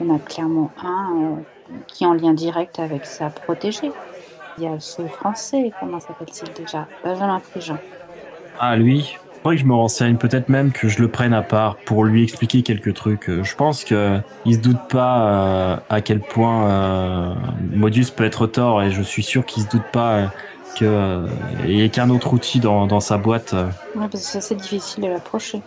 il 0.00 0.06
y 0.06 0.10
en 0.10 0.14
a 0.14 0.18
clairement 0.18 0.70
un 0.82 1.16
euh, 1.16 1.72
qui 1.88 2.04
est 2.04 2.06
en 2.06 2.14
lien 2.14 2.32
direct 2.32 2.78
avec 2.78 3.04
sa 3.04 3.28
protégée. 3.28 3.90
Il 4.58 4.64
y 4.64 4.66
a 4.66 4.78
ce 4.80 5.02
français, 5.06 5.72
comment 5.80 6.00
s'appelle-t-il 6.00 6.52
déjà? 6.52 6.86
Benjamin 7.04 7.40
Prigent. 7.40 7.78
Ah, 8.58 8.76
lui 8.76 9.18
Faudrait 9.42 9.56
que 9.56 9.62
je 9.62 9.66
me 9.66 9.74
renseigne, 9.74 10.16
peut-être 10.16 10.48
même 10.48 10.72
que 10.72 10.88
je 10.88 11.00
le 11.00 11.08
prenne 11.08 11.32
à 11.32 11.42
part 11.42 11.76
pour 11.84 12.04
lui 12.04 12.24
expliquer 12.24 12.62
quelques 12.62 12.94
trucs. 12.94 13.30
Je 13.30 13.54
pense 13.54 13.84
que 13.84 14.18
il 14.44 14.54
se 14.54 14.58
doute 14.58 14.88
pas 14.88 15.28
euh, 15.28 15.76
à 15.88 16.00
quel 16.00 16.18
point 16.18 16.68
euh, 16.68 17.34
Modus 17.72 18.06
peut 18.16 18.24
être 18.24 18.48
tort 18.48 18.82
et 18.82 18.90
je 18.90 19.02
suis 19.02 19.22
sûr 19.22 19.46
qu'il 19.46 19.62
se 19.62 19.68
doute 19.68 19.84
pas 19.92 20.12
euh, 20.14 20.26
que 20.76 20.84
euh, 20.84 21.26
il 21.64 21.76
y 21.76 21.82
ait 21.82 21.90
qu'un 21.90 22.10
autre 22.10 22.32
outil 22.32 22.58
dans, 22.58 22.88
dans 22.88 22.98
sa 22.98 23.18
boîte. 23.18 23.52
Ouais, 23.54 24.08
parce 24.10 24.10
que 24.10 24.18
c'est 24.18 24.38
assez 24.38 24.56
difficile 24.56 25.04
de 25.04 25.08
l'approcher. 25.10 25.62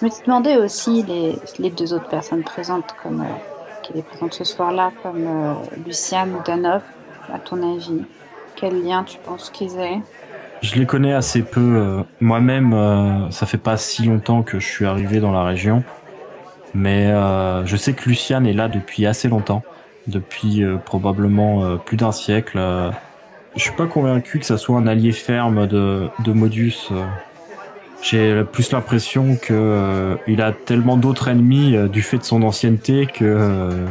Je 0.00 0.06
me 0.06 0.10
suis 0.10 0.24
demandé 0.26 0.56
aussi 0.56 1.02
les, 1.04 1.38
les 1.58 1.70
deux 1.70 1.94
autres 1.94 2.08
personnes 2.08 2.42
présentes, 2.42 2.94
comme 3.02 3.20
euh, 3.20 3.24
qui 3.82 3.92
étaient 3.92 4.02
présentes 4.02 4.34
ce 4.34 4.44
soir-là, 4.44 4.90
comme 5.02 5.24
euh, 5.24 5.54
ou 5.54 6.42
Danov. 6.44 6.82
À 7.32 7.38
ton 7.38 7.62
avis, 7.74 8.02
quel 8.56 8.82
lien 8.82 9.04
tu 9.04 9.18
penses 9.18 9.50
qu'ils 9.50 9.78
aient? 9.78 10.00
Je 10.62 10.74
les 10.76 10.86
connais 10.86 11.12
assez 11.12 11.42
peu. 11.42 11.60
euh, 11.60 12.02
Moi-même, 12.20 12.74
euh, 12.74 13.30
ça 13.30 13.46
fait 13.46 13.58
pas 13.58 13.76
si 13.76 14.04
longtemps 14.04 14.42
que 14.42 14.58
je 14.60 14.66
suis 14.66 14.84
arrivé 14.84 15.20
dans 15.20 15.32
la 15.32 15.44
région. 15.44 15.82
Mais 16.74 17.06
euh, 17.06 17.64
je 17.64 17.76
sais 17.76 17.92
que 17.92 18.08
Luciane 18.08 18.46
est 18.46 18.52
là 18.52 18.68
depuis 18.68 19.06
assez 19.06 19.28
longtemps. 19.28 19.62
Depuis 20.06 20.62
probablement 20.84 21.78
plus 21.78 21.96
d'un 21.96 22.12
siècle. 22.12 22.58
Je 23.56 23.62
suis 23.62 23.72
pas 23.72 23.86
convaincu 23.86 24.38
que 24.38 24.44
ça 24.44 24.58
soit 24.58 24.76
un 24.76 24.86
allié 24.86 25.12
ferme 25.12 25.66
de, 25.66 26.10
de 26.18 26.32
Modus. 26.32 26.90
J'ai 28.02 28.44
plus 28.44 28.70
l'impression 28.72 29.36
que 29.36 29.52
euh, 29.52 30.16
il 30.26 30.42
a 30.42 30.52
tellement 30.52 30.96
d'autres 30.96 31.28
ennemis 31.28 31.74
euh, 31.74 31.88
du 31.88 32.02
fait 32.02 32.18
de 32.18 32.24
son 32.24 32.42
ancienneté 32.42 33.06
que 33.06 33.24
euh, 33.24 33.86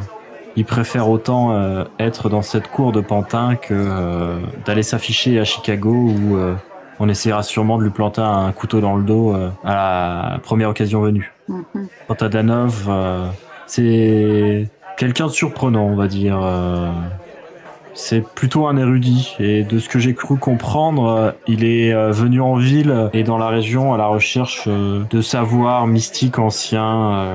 il 0.55 0.65
préfère 0.65 1.09
autant 1.09 1.51
euh, 1.51 1.83
être 1.99 2.29
dans 2.29 2.43
cette 2.43 2.67
cour 2.67 2.91
de 2.91 3.01
Pantin 3.01 3.55
que 3.55 3.73
euh, 3.73 4.39
d'aller 4.65 4.83
s'afficher 4.83 5.39
à 5.39 5.45
Chicago 5.45 5.91
où 5.91 6.37
euh, 6.37 6.53
on 6.99 7.09
essaiera 7.09 7.41
sûrement 7.41 7.79
de 7.79 7.83
lui 7.83 7.89
planter 7.89 8.21
un 8.21 8.51
couteau 8.51 8.81
dans 8.81 8.95
le 8.95 9.03
dos 9.03 9.33
euh, 9.33 9.49
à 9.63 9.73
la 10.33 10.39
première 10.39 10.69
occasion 10.69 11.01
venue. 11.01 11.33
Mhm. 11.47 11.87
Quant 12.07 12.15
à 12.21 12.29
Danov, 12.29 12.85
euh, 12.87 13.25
c'est 13.65 14.67
quelqu'un 14.97 15.25
de 15.25 15.31
surprenant, 15.31 15.85
on 15.85 15.95
va 15.95 16.07
dire. 16.07 16.37
C'est 17.95 18.21
plutôt 18.21 18.67
un 18.67 18.77
érudit 18.77 19.35
et 19.39 19.63
de 19.63 19.79
ce 19.79 19.87
que 19.87 19.99
j'ai 19.99 20.13
cru 20.13 20.37
comprendre, 20.37 21.05
euh, 21.05 21.31
il 21.47 21.63
est 21.63 21.93
euh, 21.93 22.11
venu 22.11 22.41
en 22.41 22.55
ville 22.55 23.09
et 23.13 23.23
dans 23.23 23.37
la 23.37 23.47
région 23.47 23.93
à 23.93 23.97
la 23.97 24.07
recherche 24.07 24.63
euh, 24.67 25.03
de 25.09 25.21
savoirs 25.21 25.85
mystiques 25.85 26.39
anciens, 26.39 27.25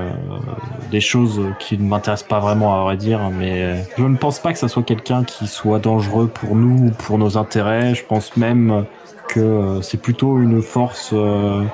des 0.91 0.99
choses 0.99 1.41
qui 1.59 1.77
ne 1.77 1.83
m'intéressent 1.87 2.27
pas 2.27 2.39
vraiment 2.39 2.79
à 2.79 2.83
vrai 2.83 2.97
dire, 2.97 3.19
mais 3.31 3.85
je 3.97 4.03
ne 4.03 4.17
pense 4.17 4.39
pas 4.39 4.51
que 4.51 4.59
ça 4.59 4.67
soit 4.67 4.83
quelqu'un 4.83 5.23
qui 5.23 5.47
soit 5.47 5.79
dangereux 5.79 6.27
pour 6.27 6.55
nous 6.55 6.87
ou 6.87 6.91
pour 6.91 7.17
nos 7.17 7.37
intérêts. 7.37 7.95
Je 7.95 8.03
pense 8.03 8.35
même 8.37 8.85
que 9.27 9.79
c'est 9.81 10.01
plutôt 10.01 10.39
une 10.39 10.61
force 10.61 11.13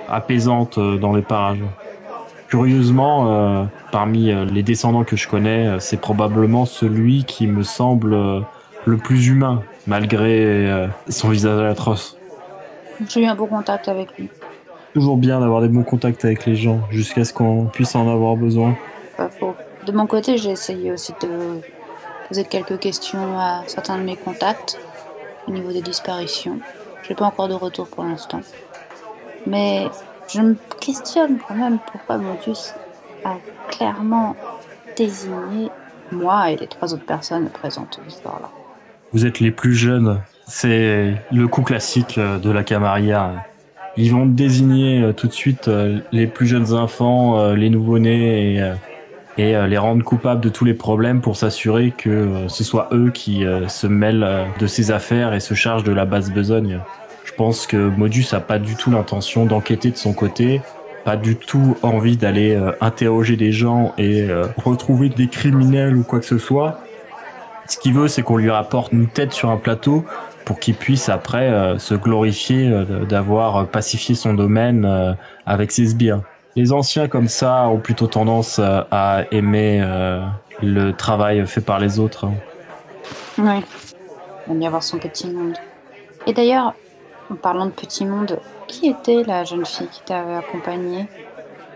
apaisante 0.10 0.80
dans 0.80 1.13
les 1.13 1.22
parages. 1.22 1.63
Curieusement, 2.48 3.68
parmi 3.92 4.32
les 4.46 4.63
descendants 4.63 5.04
que 5.04 5.15
je 5.15 5.27
connais, 5.27 5.80
c'est 5.80 6.00
probablement 6.00 6.65
celui 6.65 7.24
qui 7.24 7.48
me 7.48 7.63
semble 7.63 8.46
le 8.86 8.98
plus 8.98 9.27
humain, 9.27 9.63
malgré 9.88 10.46
euh, 10.46 10.88
son 11.10 11.30
visage 11.30 11.62
atroce. 11.70 12.18
J'ai 13.08 13.22
eu 13.22 13.25
un 13.25 13.36
bon 13.36 13.48
contact 13.48 13.88
avec 13.88 14.18
lui. 14.18 14.30
Toujours 14.94 15.18
bien 15.18 15.39
d'avoir 15.39 15.62
des 15.62 15.68
bons 15.68 15.84
contacts 15.84 16.24
avec 16.24 16.46
les 16.46 16.56
gens, 16.56 16.80
jusqu'à 16.89 17.25
ce 17.25 17.34
qu'on 17.34 17.65
puisse 17.65 17.96
en 17.96 18.10
avoir 18.10 18.36
besoin. 18.36 18.75
Pas 19.18 19.30
faux. 19.30 19.56
De 19.86 19.92
mon 19.92 20.08
côté, 20.08 20.38
j'ai 20.38 20.51
essayé 20.51 20.92
aussi 20.92 21.13
de 21.22 21.62
poser 22.27 22.44
quelques 22.46 22.80
questions 22.80 23.38
à 23.39 23.63
certains 23.68 23.98
de 23.98 24.04
mes 24.04 24.15
contacts 24.15 24.80
au 25.48 25.51
niveau 25.51 25.72
des 25.72 25.82
disparitions. 25.82 26.60
J'ai 27.08 27.15
pas 27.15 27.25
encore 27.25 27.48
de 27.48 27.54
retour 27.54 27.88
pour 27.88 28.04
l'instant. 28.04 28.42
Mais 29.46 29.88
je 30.34 30.42
me 30.42 30.56
questionne 30.80 31.38
quand 31.48 31.56
même 31.56 31.77
pourquoi 31.92 32.18
Modus 32.18 32.74
a 33.24 33.36
clairement 33.70 34.36
désigné 34.96 35.70
moi 36.12 36.51
et 36.51 36.56
les 36.56 36.68
trois 36.68 36.94
autres 36.94 37.06
personnes 37.06 37.50
présentes 37.50 38.00
ce 38.08 38.22
soir-là. 38.22 38.50
Vous 39.14 39.26
êtes 39.26 39.40
les 39.40 39.52
plus 39.52 39.74
jeunes, 39.74 40.22
c'est 40.48 41.14
le 41.32 41.48
coup 41.48 41.62
classique 41.62 42.18
euh, 42.18 42.38
de 42.38 42.52
la 42.52 42.64
Camarilla. 42.64 43.46
Ils 43.98 44.12
vont 44.12 44.26
désigner 44.26 45.02
euh, 45.02 45.14
tout 45.14 45.28
de 45.28 45.34
suite 45.34 45.68
euh, 45.68 46.00
les 46.12 46.28
plus 46.28 46.48
jeunes 46.48 46.74
enfants, 46.74 47.54
les 47.54 47.70
nouveau-nés 47.70 48.58
et, 48.58 48.72
les 49.38 49.78
rendre 49.78 50.02
coupables 50.04 50.40
de 50.40 50.48
tous 50.48 50.64
les 50.64 50.74
problèmes 50.74 51.20
pour 51.20 51.36
s'assurer 51.36 51.92
que 51.92 52.46
ce 52.48 52.64
soit 52.64 52.88
eux 52.94 53.12
qui 53.14 53.44
se 53.68 53.86
mêlent 53.86 54.46
de 54.60 54.66
ces 54.66 54.92
affaires 54.92 55.34
et 55.34 55.42
se 55.42 55.54
chargent 55.54 55.84
de 55.84 55.92
la 55.92 56.06
basse 56.06 56.32
besogne. 56.32 56.80
Je 57.26 57.34
pense 57.34 57.68
que 57.68 57.76
Modus 57.76 58.28
a 58.32 58.40
pas 58.40 58.60
du 58.60 58.78
tout 58.78 58.92
l'intention 58.92 59.46
d'enquêter 59.46 59.92
de 59.92 59.98
son 59.98 60.14
côté, 60.14 60.62
pas 61.04 61.18
du 61.18 61.36
tout 61.36 61.76
envie 61.84 62.16
d'aller 62.16 62.58
interroger 62.80 63.36
des 63.36 63.52
gens 63.52 63.94
et 63.98 64.26
retrouver 64.56 65.10
des 65.10 65.28
criminels 65.28 65.98
ou 65.98 66.04
quoi 66.04 66.20
que 66.20 66.26
ce 66.26 66.38
soit. 66.38 66.85
Ce 67.67 67.77
qu'il 67.77 67.93
veut, 67.93 68.07
c'est 68.07 68.22
qu'on 68.22 68.38
lui 68.38 68.50
rapporte 68.50 68.91
une 68.91 69.07
tête 69.07 69.34
sur 69.34 69.50
un 69.50 69.57
plateau 69.57 70.05
pour 70.45 70.60
qu'il 70.60 70.75
puisse 70.75 71.10
après 71.10 71.50
euh, 71.50 71.79
se 71.79 71.95
glorifier 71.95 72.69
euh, 72.69 73.05
d'avoir 73.05 73.67
pacifié 73.67 74.13
son 74.13 74.34
domaine 74.34 74.86
euh, 74.86 75.13
avec 75.45 75.72
ses 75.72 75.88
sbires. 75.88 76.22
Les 76.55 76.72
anciens 76.72 77.07
comme 77.07 77.27
ça 77.27 77.67
ont 77.67 77.79
plutôt 77.79 78.07
tendance 78.07 78.60
euh, 78.60 78.81
à 78.91 79.24
aimer 79.31 79.81
euh, 79.84 80.24
le 80.62 80.91
travail 80.91 81.45
fait 81.48 81.62
par 81.62 81.79
les 81.79 82.00
autres. 82.00 82.27
Oui. 83.38 83.62
Il 84.48 84.57
va 84.57 84.63
y 84.63 84.67
avoir 84.67 84.84
son 84.84 85.00
petit 85.00 85.27
monde. 85.27 85.55
Et 86.27 86.34
d'ailleurs, 86.34 86.74
en 87.31 87.36
parlant 87.36 87.65
de 87.65 87.72
petit 87.72 88.05
monde, 88.05 88.39
qui 88.67 88.88
était 88.88 89.24
la 89.24 89.43
jeune 89.43 89.65
fille 89.65 89.88
qui 89.91 90.01
t'avait 90.05 90.36
accompagnée? 90.36 91.07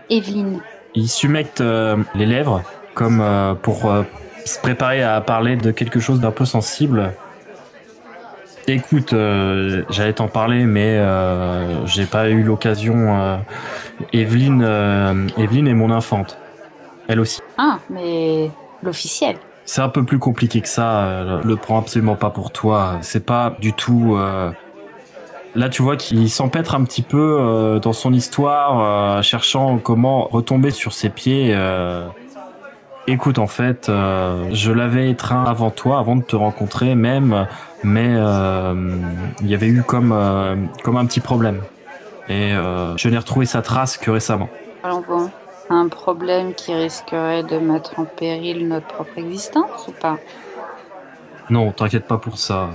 Evelyne. 0.08 0.60
Il 0.94 1.08
s'humecte 1.08 1.60
euh, 1.60 1.96
les 2.14 2.26
lèvres 2.26 2.62
comme 2.94 3.20
euh, 3.20 3.54
pour 3.54 3.86
euh, 3.86 4.02
se 4.44 4.58
préparer 4.58 5.02
à 5.02 5.20
parler 5.20 5.56
de 5.56 5.70
quelque 5.70 6.00
chose 6.00 6.20
d'un 6.20 6.30
peu 6.30 6.44
sensible. 6.44 7.12
Écoute, 8.66 9.12
euh, 9.12 9.82
j'allais 9.90 10.12
t'en 10.12 10.28
parler, 10.28 10.64
mais 10.64 10.96
euh, 10.98 11.86
j'ai 11.86 12.06
pas 12.06 12.28
eu 12.28 12.42
l'occasion. 12.42 12.94
euh, 13.20 13.36
Evelyne, 14.12 14.62
euh, 14.64 15.26
Evelyne 15.36 15.66
est 15.66 15.74
mon 15.74 15.90
infante. 15.90 16.38
Elle 17.08 17.20
aussi. 17.20 17.40
Ah, 17.58 17.78
mais 17.88 18.50
l'officiel. 18.82 19.36
C'est 19.64 19.82
un 19.82 19.88
peu 19.88 20.04
plus 20.04 20.18
compliqué 20.18 20.60
que 20.60 20.68
ça. 20.68 21.04
euh, 21.04 21.40
le 21.44 21.56
prends 21.56 21.78
absolument 21.78 22.16
pas 22.16 22.30
pour 22.30 22.50
toi. 22.52 22.98
C'est 23.02 23.24
pas 23.24 23.56
du 23.60 23.72
tout. 23.72 24.16
Là, 25.56 25.68
tu 25.68 25.82
vois 25.82 25.96
qu'il 25.96 26.30
s'empêtre 26.30 26.76
un 26.76 26.84
petit 26.84 27.02
peu 27.02 27.38
euh, 27.40 27.80
dans 27.80 27.92
son 27.92 28.12
histoire, 28.12 29.18
euh, 29.18 29.22
cherchant 29.22 29.78
comment 29.78 30.28
retomber 30.30 30.70
sur 30.70 30.92
ses 30.92 31.08
pieds. 31.08 31.52
euh. 31.54 32.06
Écoute, 33.06 33.38
en 33.38 33.46
fait, 33.46 33.88
euh, 33.88 34.48
je 34.52 34.70
l'avais 34.72 35.10
étreint 35.10 35.44
avant 35.44 35.70
toi, 35.70 35.98
avant 35.98 36.16
de 36.16 36.22
te 36.22 36.36
rencontrer 36.36 36.94
même, 36.94 37.46
mais 37.82 38.14
euh, 38.14 38.74
il 39.40 39.48
y 39.48 39.54
avait 39.54 39.68
eu 39.68 39.82
comme 39.82 40.12
euh, 40.12 40.54
comme 40.84 40.96
un 40.96 41.06
petit 41.06 41.20
problème. 41.20 41.62
Et 42.28 42.52
je 42.96 43.08
n'ai 43.08 43.18
retrouvé 43.18 43.44
sa 43.44 43.60
trace 43.60 43.96
que 43.96 44.08
récemment. 44.08 44.48
Voir. 44.84 45.30
Un 45.68 45.88
problème 45.88 46.54
qui 46.54 46.72
risquerait 46.72 47.42
de 47.42 47.58
mettre 47.58 47.98
en 47.98 48.04
péril 48.04 48.68
notre 48.68 48.86
propre 48.86 49.18
existence 49.18 49.88
ou 49.88 49.92
pas? 49.92 50.16
Non, 51.48 51.72
t'inquiète 51.72 52.06
pas 52.06 52.18
pour 52.18 52.38
ça. 52.38 52.68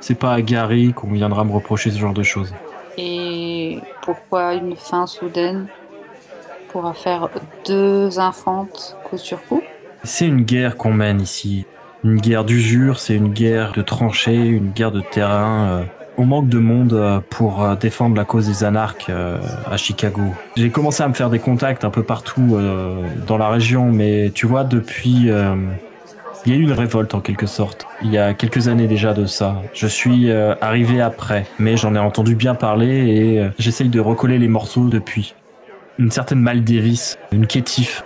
C'est 0.00 0.14
pas 0.14 0.32
à 0.32 0.40
Gary 0.40 0.94
qu'on 0.94 1.10
viendra 1.10 1.44
me 1.44 1.52
reprocher 1.52 1.90
ce 1.90 1.98
genre 1.98 2.14
de 2.14 2.22
choses. 2.22 2.54
Et 2.96 3.78
pourquoi 4.00 4.54
une 4.54 4.76
fin 4.76 5.06
soudaine? 5.06 5.66
Pourra 6.74 6.92
faire 6.92 7.28
deux 7.68 8.18
infantes 8.18 8.96
coup 9.04 9.16
sur 9.16 9.40
coup 9.44 9.62
C'est 10.02 10.26
une 10.26 10.42
guerre 10.42 10.76
qu'on 10.76 10.92
mène 10.92 11.20
ici. 11.20 11.66
Une 12.02 12.20
guerre 12.20 12.44
d'usure, 12.44 12.98
c'est 12.98 13.14
une 13.14 13.32
guerre 13.32 13.70
de 13.70 13.80
tranchées, 13.80 14.34
une 14.48 14.72
guerre 14.72 14.90
de 14.90 15.00
terrain. 15.00 15.68
euh. 15.68 15.82
on 16.18 16.26
manque 16.26 16.48
de 16.48 16.58
monde 16.58 16.94
euh, 16.94 17.20
pour 17.30 17.62
euh, 17.62 17.76
défendre 17.76 18.16
la 18.16 18.24
cause 18.24 18.48
des 18.48 18.64
anarches 18.64 19.06
euh, 19.08 19.38
à 19.70 19.76
Chicago. 19.76 20.22
J'ai 20.56 20.70
commencé 20.70 21.04
à 21.04 21.08
me 21.08 21.14
faire 21.14 21.30
des 21.30 21.38
contacts 21.38 21.84
un 21.84 21.90
peu 21.90 22.02
partout 22.02 22.58
dans 23.24 23.38
la 23.38 23.48
région, 23.50 23.92
mais 23.92 24.32
tu 24.34 24.46
vois, 24.46 24.64
depuis... 24.64 25.30
il 26.46 26.52
y 26.52 26.56
a 26.56 26.58
eu 26.58 26.62
une 26.62 26.72
révolte 26.72 27.14
en 27.14 27.20
quelque 27.20 27.46
sorte. 27.46 27.86
Il 28.02 28.10
y 28.10 28.18
a 28.18 28.34
quelques 28.34 28.66
années 28.66 28.88
déjà 28.88 29.14
de 29.14 29.26
ça. 29.26 29.62
Je 29.74 29.86
suis 29.86 30.32
arrivé 30.60 31.00
après, 31.00 31.46
mais 31.60 31.76
j'en 31.76 31.94
ai 31.94 32.00
entendu 32.00 32.34
bien 32.34 32.56
parler 32.56 32.94
et 33.16 33.48
j'essaye 33.60 33.90
de 33.90 34.00
recoller 34.00 34.38
les 34.38 34.48
morceaux 34.48 34.88
depuis. 34.88 35.34
Une 35.98 36.10
certaine 36.10 36.40
Maldevis, 36.40 37.16
une 37.32 37.46
kétif. 37.46 38.04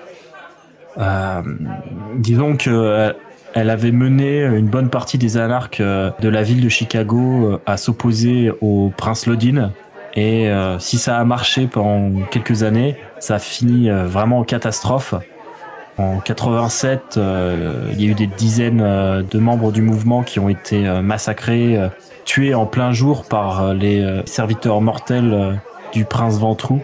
disons 2.19 2.57
que 2.57 3.15
elle 3.55 3.71
avait 3.71 3.93
mené 3.93 4.45
une 4.45 4.69
bonne 4.69 4.91
partie 4.91 5.19
des 5.19 5.37
anarches 5.37 5.79
euh, 5.81 6.11
de 6.21 6.29
la 6.29 6.43
ville 6.43 6.63
de 6.63 6.69
Chicago 6.69 7.19
euh, 7.19 7.61
à 7.67 7.77
s'opposer 7.77 8.53
au 8.61 8.93
prince 8.97 9.27
Lodin. 9.27 9.73
Et 10.15 10.49
euh, 10.49 10.79
si 10.79 10.99
ça 10.99 11.19
a 11.19 11.25
marché 11.25 11.67
pendant 11.67 12.25
quelques 12.27 12.63
années, 12.63 12.97
ça 13.19 13.37
a 13.37 13.39
fini 13.39 13.91
vraiment 13.91 14.41
en 14.41 14.45
catastrophe. 14.45 15.15
En 15.97 16.21
87, 16.21 17.19
il 17.19 18.01
y 18.01 18.07
a 18.07 18.11
eu 18.11 18.15
des 18.15 18.29
dizaines 18.29 18.79
de 19.29 19.39
membres 19.39 19.73
du 19.73 19.83
mouvement 19.83 20.23
qui 20.23 20.39
ont 20.39 20.49
été 20.49 20.89
massacrés, 21.03 21.77
tués 22.25 22.55
en 22.55 22.67
plein 22.67 22.93
jour 22.93 23.25
par 23.25 23.75
les 23.75 24.23
serviteurs 24.25 24.81
mortels 24.81 25.61
du 25.93 26.05
prince 26.05 26.39
Ventrou. 26.39 26.81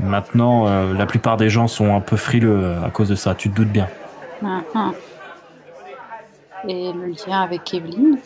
Maintenant, 0.00 0.92
la 0.92 1.06
plupart 1.06 1.36
des 1.36 1.50
gens 1.50 1.68
sont 1.68 1.94
un 1.94 2.00
peu 2.00 2.16
frileux 2.16 2.76
à 2.84 2.90
cause 2.90 3.08
de 3.08 3.14
ça, 3.14 3.34
tu 3.34 3.50
te 3.50 3.56
doutes 3.56 3.68
bien. 3.68 3.88
Ah, 4.44 4.60
ah 4.74 4.90
et 6.68 6.92
le 6.92 7.06
lien 7.08 7.42
avec 7.42 7.72
Evelyne? 7.74 8.18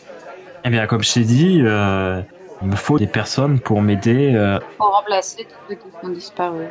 Eh 0.63 0.69
bien, 0.69 0.87
comme 0.87 1.03
je 1.03 1.13
t'ai 1.13 1.23
dit, 1.23 1.61
euh, 1.63 2.21
il 2.61 2.67
me 2.67 2.75
faut 2.75 2.99
des 2.99 3.07
personnes 3.07 3.59
pour 3.59 3.81
m'aider. 3.81 4.33
Euh, 4.35 4.59
pour 4.77 4.91
remplacer 4.91 5.45
tous 5.45 5.55
ceux 5.69 5.75
qui 5.75 5.87
sont 6.01 6.09
disparus. 6.09 6.67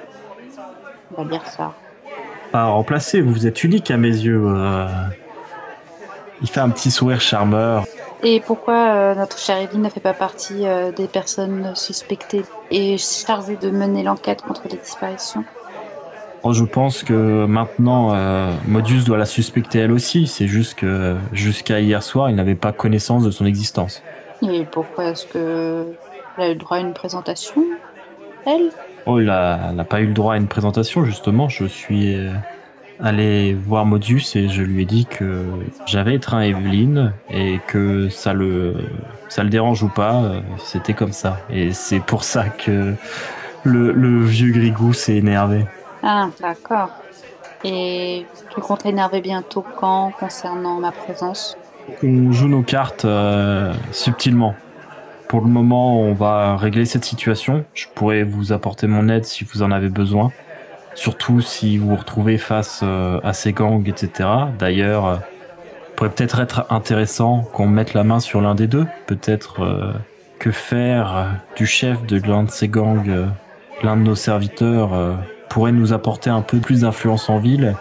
On 1.16 1.23
va 1.23 1.30
dire 1.30 1.47
ça. 1.47 1.75
Pas 2.52 2.66
remplacer, 2.66 3.21
vous 3.21 3.47
êtes 3.47 3.64
unique 3.64 3.90
à 3.90 3.97
mes 3.97 4.09
yeux. 4.09 4.42
Euh. 4.47 4.87
Il 6.40 6.49
fait 6.49 6.61
un 6.61 6.71
petit 6.71 6.90
sourire 6.90 7.21
charmeur. 7.21 7.85
Et 8.25 8.40
pourquoi 8.40 9.14
notre 9.14 9.38
chère 9.38 9.58
Evelyne 9.58 9.82
ne 9.82 9.88
fait 9.88 10.00
pas 10.00 10.12
partie 10.12 10.64
des 10.96 11.06
personnes 11.06 11.72
suspectées 11.75 12.42
et 12.70 12.98
chargées 12.98 13.56
de 13.56 13.70
mener 13.70 14.02
l'enquête 14.02 14.42
contre 14.42 14.62
les 14.70 14.76
disparitions? 14.76 15.44
Oh, 16.44 16.52
je 16.52 16.64
pense 16.64 17.02
que 17.02 17.46
maintenant, 17.46 18.14
euh, 18.14 18.52
Modius 18.66 19.04
doit 19.04 19.18
la 19.18 19.26
suspecter 19.26 19.80
elle 19.80 19.92
aussi. 19.92 20.26
C'est 20.26 20.46
juste 20.46 20.75
que 20.75 21.16
jusqu'à 21.32 21.80
hier 21.80 22.02
soir, 22.02 22.30
il 22.30 22.37
n'avait 22.37 22.54
pas 22.54 22.72
connaissance 22.72 23.25
de 23.25 23.30
son 23.30 23.44
existence. 23.44 24.02
Et 24.42 24.64
pourquoi 24.70 25.06
est-ce 25.06 25.26
que 25.26 25.87
elle 26.37 26.44
a 26.44 26.48
eu 26.48 26.52
le 26.52 26.58
droit 26.58 26.76
à 26.76 26.80
une 26.80 26.94
présentation, 26.94 27.64
elle? 28.46 28.70
Oh, 29.06 29.18
elle 29.18 29.26
n'a 29.26 29.84
pas 29.84 30.00
eu 30.00 30.06
le 30.06 30.14
droit 30.14 30.34
à 30.34 30.37
une 30.37 30.46
présentation, 30.46 31.04
justement. 31.04 31.48
Je 31.48 31.64
suis 31.64 32.14
euh, 32.14 32.30
allé 33.00 33.55
voir 33.55 33.87
Modius 33.87 34.37
et 34.37 34.49
je 34.49 34.62
lui 34.62 34.83
ai 34.83 34.85
dit 34.85 35.07
que 35.07 35.45
j'avais 35.87 36.14
étreint 36.14 36.40
Evelyne 36.40 37.12
et 37.31 37.61
que 37.67 38.09
ça 38.09 38.33
le, 38.33 38.76
ça 39.28 39.43
le 39.43 39.50
dérange 39.50 39.83
ou 39.83 39.88
pas, 39.88 40.23
euh, 40.23 40.40
c'était 40.59 40.95
comme 40.95 41.12
ça. 41.12 41.38
Et 41.50 41.73
c'est 41.73 42.00
pour 42.00 42.25
ça 42.25 42.45
que 42.49 42.95
le, 43.64 43.93
le 43.93 44.25
vieux 44.25 44.52
Grigou 44.52 44.93
s'est 44.93 45.17
énervé. 45.17 45.64
Ah, 46.02 46.28
d'accord. 46.40 46.90
Et 47.64 48.25
tu 48.55 48.61
comptes 48.61 48.85
l'énerver 48.85 49.21
bientôt 49.21 49.64
quand 49.78 50.12
concernant 50.19 50.78
ma 50.78 50.93
présence? 50.93 51.57
On 52.02 52.33
joue 52.33 52.49
nos 52.49 52.62
cartes 52.62 53.05
euh, 53.05 53.73
subtilement. 53.93 54.55
Pour 55.28 55.40
le 55.40 55.49
moment, 55.49 56.00
on 56.00 56.14
va 56.14 56.57
régler 56.57 56.85
cette 56.85 57.05
situation. 57.05 57.64
Je 57.75 57.87
pourrais 57.95 58.23
vous 58.23 58.52
apporter 58.52 58.87
mon 58.87 59.09
aide 59.09 59.25
si 59.25 59.45
vous 59.45 59.62
en 59.62 59.71
avez 59.71 59.88
besoin. 59.88 60.31
Surtout 60.99 61.40
si 61.40 61.78
vous 61.78 61.90
vous 61.90 61.97
retrouvez 61.97 62.38
face 62.38 62.81
euh, 62.83 63.21
à 63.23 63.33
ces 63.33 63.52
gangs, 63.52 63.88
etc. 63.88 64.28
D'ailleurs, 64.59 65.07
euh, 65.07 65.17
pourrait 65.96 66.11
peut-être 66.11 66.40
être 66.40 66.66
intéressant 66.70 67.42
qu'on 67.53 67.68
mette 67.68 67.94
la 67.94 68.05
main 68.05 68.20
sur 68.20 68.40
l'un 68.40 68.55
des 68.55 68.66
deux. 68.66 68.87
Peut-être 69.07 69.94
que 70.38 70.53
faire 70.53 71.40
du 71.57 71.66
chef 71.66 72.07
de 72.07 72.20
l'un 72.25 72.44
de 72.44 72.51
ces 72.51 72.68
gangs, 72.68 73.29
l'un 73.83 73.96
de 73.96 74.03
nos 74.03 74.14
serviteurs, 74.14 74.90
pourrait 75.49 75.72
nous 75.72 75.92
apporter 75.92 76.31
un 76.31 76.42
peu 76.42 76.59
plus 76.59 76.83
d'influence 76.83 77.29
en 77.29 77.38
ville 77.38 77.75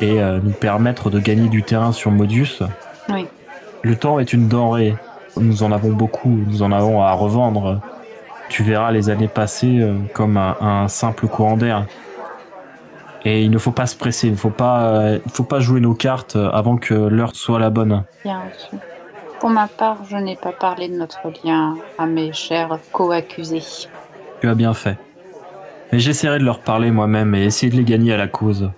et 0.00 0.20
euh, 0.20 0.40
nous 0.42 0.52
permettre 0.52 1.10
de 1.10 1.18
gagner 1.18 1.48
du 1.48 1.62
terrain 1.62 1.92
sur 1.92 2.10
Modius. 2.10 2.62
Oui. 3.08 3.26
Le 3.82 3.96
temps 3.96 4.18
est 4.18 4.32
une 4.32 4.48
denrée. 4.48 4.96
Nous 5.36 5.62
en 5.62 5.72
avons 5.72 5.92
beaucoup, 5.92 6.40
nous 6.46 6.62
en 6.62 6.72
avons 6.72 7.02
à 7.02 7.12
revendre. 7.12 7.80
Tu 8.48 8.62
verras 8.62 8.90
les 8.90 9.08
années 9.10 9.28
passées 9.28 9.80
euh, 9.80 9.94
comme 10.12 10.36
un, 10.36 10.88
simple 10.88 11.26
courant 11.26 11.56
d'air. 11.56 11.86
Et 13.24 13.42
il 13.42 13.50
ne 13.50 13.58
faut 13.58 13.70
pas 13.70 13.86
se 13.86 13.96
presser, 13.96 14.26
il 14.26 14.32
ne 14.32 14.36
faut 14.36 14.50
pas, 14.50 14.94
euh, 14.94 15.18
faut 15.32 15.44
pas 15.44 15.60
jouer 15.60 15.80
nos 15.80 15.94
cartes 15.94 16.36
avant 16.36 16.76
que 16.76 16.94
l'heure 16.94 17.36
soit 17.36 17.58
la 17.58 17.70
bonne. 17.70 18.04
Bien 18.24 18.40
reçu. 18.40 18.76
Pour 19.38 19.50
ma 19.50 19.66
part, 19.66 19.98
je 20.08 20.16
n'ai 20.16 20.36
pas 20.36 20.52
parlé 20.52 20.88
de 20.88 20.94
notre 20.94 21.20
lien 21.44 21.76
à 21.98 22.06
mes 22.06 22.32
chers 22.32 22.78
co-accusés. 22.92 23.88
Tu 24.40 24.48
as 24.48 24.54
bien 24.54 24.74
fait. 24.74 24.96
Mais 25.92 25.98
j'essaierai 25.98 26.38
de 26.38 26.44
leur 26.44 26.60
parler 26.60 26.90
moi-même 26.90 27.34
et 27.34 27.44
essayer 27.44 27.70
de 27.70 27.76
les 27.76 27.84
gagner 27.84 28.12
à 28.12 28.16
la 28.16 28.28
cause. 28.28 28.70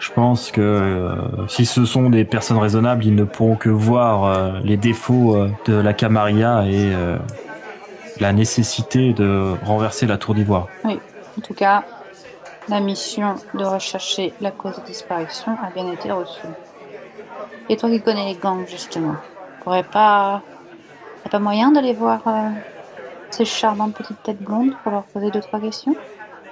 Je 0.00 0.10
pense 0.12 0.50
que 0.50 0.60
euh, 0.60 1.46
si 1.46 1.66
ce 1.66 1.84
sont 1.84 2.08
des 2.08 2.24
personnes 2.24 2.58
raisonnables, 2.58 3.04
ils 3.04 3.14
ne 3.14 3.24
pourront 3.24 3.56
que 3.56 3.68
voir 3.68 4.24
euh, 4.24 4.58
les 4.64 4.78
défauts 4.78 5.36
euh, 5.36 5.50
de 5.66 5.74
la 5.74 5.92
Camarilla 5.92 6.64
et 6.66 6.90
la 8.18 8.32
nécessité 8.32 9.12
de 9.12 9.54
renverser 9.64 10.06
la 10.06 10.16
tour 10.18 10.34
d'ivoire. 10.34 10.66
Oui, 10.84 10.98
en 11.38 11.40
tout 11.40 11.54
cas, 11.54 11.84
la 12.68 12.80
mission 12.80 13.34
de 13.54 13.64
rechercher 13.64 14.32
la 14.40 14.50
cause 14.50 14.76
de 14.76 14.86
disparition 14.86 15.56
a 15.62 15.70
bien 15.70 15.90
été 15.90 16.12
reçue. 16.12 16.46
Et 17.68 17.76
toi 17.76 17.88
qui 17.90 18.00
connais 18.00 18.26
les 18.26 18.34
gangs, 18.34 18.66
justement, 18.66 19.16
pourrais 19.62 19.84
pas... 19.84 20.42
T'as 21.22 21.30
pas 21.30 21.38
moyen 21.38 21.70
d'aller 21.70 21.92
voir 21.92 22.22
ces 23.30 23.44
charmantes 23.44 23.94
petites 23.94 24.22
têtes 24.22 24.42
blondes 24.42 24.74
pour 24.82 24.92
leur 24.92 25.02
poser 25.04 25.30
deux, 25.30 25.40
trois 25.40 25.60
questions? 25.60 25.94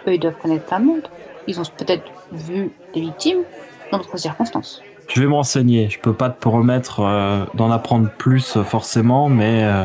Ils 0.06 0.20
doivent 0.20 0.38
connaître 0.40 0.78
de 0.78 0.84
monde. 0.84 1.08
Ils 1.46 1.60
ont 1.60 1.64
peut-être 1.76 2.10
vu 2.32 2.70
des 2.94 3.00
victimes 3.00 3.42
dans 3.90 3.98
d'autres 3.98 4.18
circonstances. 4.18 4.82
Je 5.08 5.20
vais 5.20 5.26
m'enseigner. 5.26 5.88
Je 5.88 5.98
peux 5.98 6.12
pas 6.12 6.28
te 6.28 6.38
promettre 6.38 7.00
euh, 7.00 7.44
d'en 7.54 7.70
apprendre 7.70 8.10
plus 8.18 8.56
euh, 8.56 8.62
forcément, 8.62 9.28
mais 9.28 9.64
euh, 9.64 9.84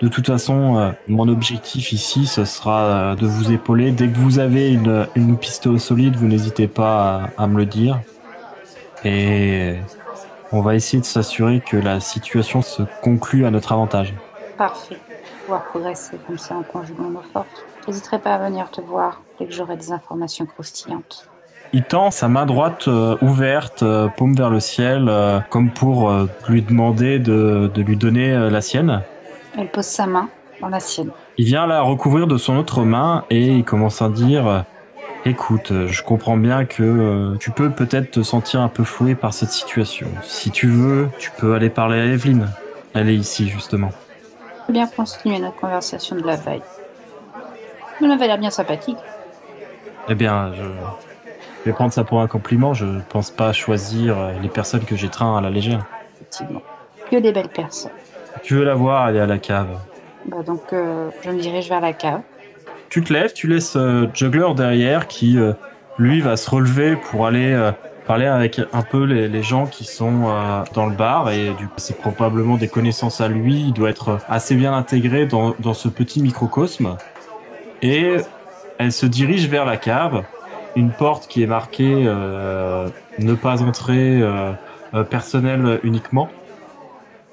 de 0.00 0.08
toute 0.08 0.26
façon, 0.26 0.92
mon 1.08 1.28
objectif 1.28 1.92
ici, 1.92 2.26
ce 2.26 2.44
sera 2.44 3.14
de 3.16 3.26
vous 3.26 3.52
épauler. 3.52 3.92
Dès 3.92 4.08
que 4.08 4.18
vous 4.18 4.38
avez 4.38 4.72
une, 4.72 5.06
une 5.14 5.36
piste 5.36 5.78
solide, 5.78 6.16
vous 6.16 6.26
n'hésitez 6.26 6.66
pas 6.66 7.30
à, 7.36 7.44
à, 7.44 7.46
me 7.46 7.58
le 7.58 7.66
dire. 7.66 8.00
Et 9.04 9.76
on 10.52 10.60
va 10.60 10.74
essayer 10.74 11.00
de 11.00 11.06
s'assurer 11.06 11.60
que 11.60 11.76
la 11.76 12.00
situation 12.00 12.62
se 12.62 12.82
conclue 13.02 13.46
à 13.46 13.50
notre 13.50 13.72
avantage. 13.72 14.14
Parfait. 14.56 14.98
Pouvoir 15.42 15.64
progresser 15.64 16.16
comme 16.26 16.38
ça 16.38 16.54
en 16.54 16.62
conjuguant 16.62 17.10
nos 17.10 17.22
forces. 17.32 17.64
J'hésiterai 17.86 18.18
pas 18.18 18.34
à 18.34 18.38
venir 18.38 18.70
te 18.70 18.80
voir 18.80 19.20
dès 19.38 19.46
que 19.46 19.52
j'aurai 19.52 19.76
des 19.76 19.92
informations 19.92 20.46
croustillantes. 20.46 21.28
Il 21.72 21.82
tend 21.82 22.10
sa 22.10 22.28
main 22.28 22.46
droite 22.46 22.86
euh, 22.86 23.16
ouverte, 23.20 23.82
euh, 23.82 24.08
paume 24.08 24.34
vers 24.34 24.48
le 24.48 24.60
ciel, 24.60 25.06
euh, 25.08 25.40
comme 25.50 25.70
pour 25.70 26.10
lui 26.48 26.62
demander 26.62 27.18
de, 27.18 27.70
de 27.74 27.82
lui 27.82 27.96
donner 27.96 28.48
la 28.48 28.60
sienne. 28.60 29.02
Elle 29.56 29.68
pose 29.68 29.84
sa 29.84 30.06
main 30.06 30.28
dans 30.60 30.68
la 30.68 30.80
sienne. 30.80 31.10
Il 31.38 31.44
vient 31.44 31.66
la 31.66 31.82
recouvrir 31.82 32.26
de 32.26 32.36
son 32.36 32.56
autre 32.56 32.82
main 32.82 33.24
et 33.30 33.46
il 33.46 33.64
commence 33.64 34.02
à 34.02 34.08
dire 34.08 34.64
Écoute, 35.26 35.72
je 35.86 36.02
comprends 36.02 36.36
bien 36.36 36.66
que 36.66 37.36
tu 37.40 37.50
peux 37.50 37.70
peut-être 37.70 38.10
te 38.10 38.22
sentir 38.22 38.60
un 38.60 38.68
peu 38.68 38.84
floué 38.84 39.14
par 39.14 39.32
cette 39.32 39.50
situation. 39.50 40.08
Si 40.22 40.50
tu 40.50 40.66
veux, 40.66 41.08
tu 41.18 41.30
peux 41.30 41.54
aller 41.54 41.70
parler 41.70 41.98
à 41.98 42.04
Evelyne. 42.04 42.50
Elle 42.92 43.08
est 43.08 43.16
ici, 43.16 43.48
justement. 43.48 43.90
Je 44.68 44.72
bien 44.72 44.86
continuer 44.86 45.38
notre 45.38 45.56
conversation 45.56 46.16
de 46.16 46.22
la 46.22 46.36
veille. 46.36 46.62
Elle 48.02 48.10
avait 48.10 48.26
l'air 48.26 48.38
bien 48.38 48.50
sympathique. 48.50 48.98
Eh 50.08 50.14
bien, 50.14 50.52
je 50.54 50.62
vais 51.64 51.72
prendre 51.72 51.92
ça 51.92 52.04
pour 52.04 52.20
un 52.20 52.26
compliment. 52.26 52.74
Je 52.74 52.86
pense 53.08 53.30
pas 53.30 53.52
choisir 53.52 54.16
les 54.42 54.48
personnes 54.48 54.84
que 54.84 54.96
j'étreins 54.96 55.38
à 55.38 55.40
la 55.40 55.48
légère. 55.48 55.86
Effectivement. 56.16 56.60
Que 57.10 57.16
des 57.16 57.32
belles 57.32 57.48
personnes. 57.48 57.92
Tu 58.42 58.54
veux 58.54 58.64
la 58.64 58.74
voir, 58.74 59.04
aller 59.04 59.20
à 59.20 59.26
la 59.26 59.38
cave. 59.38 59.78
Bah 60.26 60.42
donc, 60.44 60.72
euh, 60.72 61.10
je 61.22 61.30
me 61.30 61.40
dirige 61.40 61.68
vers 61.68 61.80
la 61.80 61.92
cave. 61.92 62.20
Tu 62.88 63.02
te 63.02 63.12
lèves, 63.12 63.32
tu 63.32 63.48
laisses 63.48 63.76
euh, 63.76 64.06
Juggler 64.14 64.48
derrière 64.56 65.06
qui, 65.06 65.38
euh, 65.38 65.52
lui, 65.98 66.20
va 66.20 66.36
se 66.36 66.50
relever 66.50 66.96
pour 66.96 67.26
aller 67.26 67.72
parler 68.06 68.26
avec 68.26 68.60
un 68.72 68.82
peu 68.82 69.04
les, 69.04 69.42
gens 69.42 69.66
qui 69.66 69.84
sont 69.84 70.28
dans 70.74 70.86
le 70.86 70.94
bar 70.94 71.30
et 71.30 71.54
du 71.54 71.66
coup 71.66 71.78
c'est 71.78 71.96
probablement 71.96 72.56
des 72.56 72.68
connaissances 72.68 73.20
à 73.20 73.28
lui. 73.28 73.66
Il 73.68 73.72
doit 73.72 73.90
être 73.90 74.18
assez 74.28 74.56
bien 74.56 74.74
intégré 74.74 75.24
dans, 75.26 75.54
dans 75.60 75.72
ce 75.72 75.88
petit 75.88 76.20
microcosme. 76.20 76.96
Et 77.80 78.16
elle 78.78 78.92
se 78.92 79.06
dirige 79.06 79.48
vers 79.48 79.64
la 79.64 79.76
cave, 79.76 80.24
une 80.76 80.90
porte 80.90 81.28
qui 81.28 81.42
est 81.42 81.46
marquée 81.46 82.04
euh, 82.06 82.88
ne 83.18 83.34
pas 83.34 83.62
entrer 83.62 84.20
euh, 84.20 84.52
euh, 84.94 85.04
personnel 85.04 85.80
uniquement. 85.82 86.28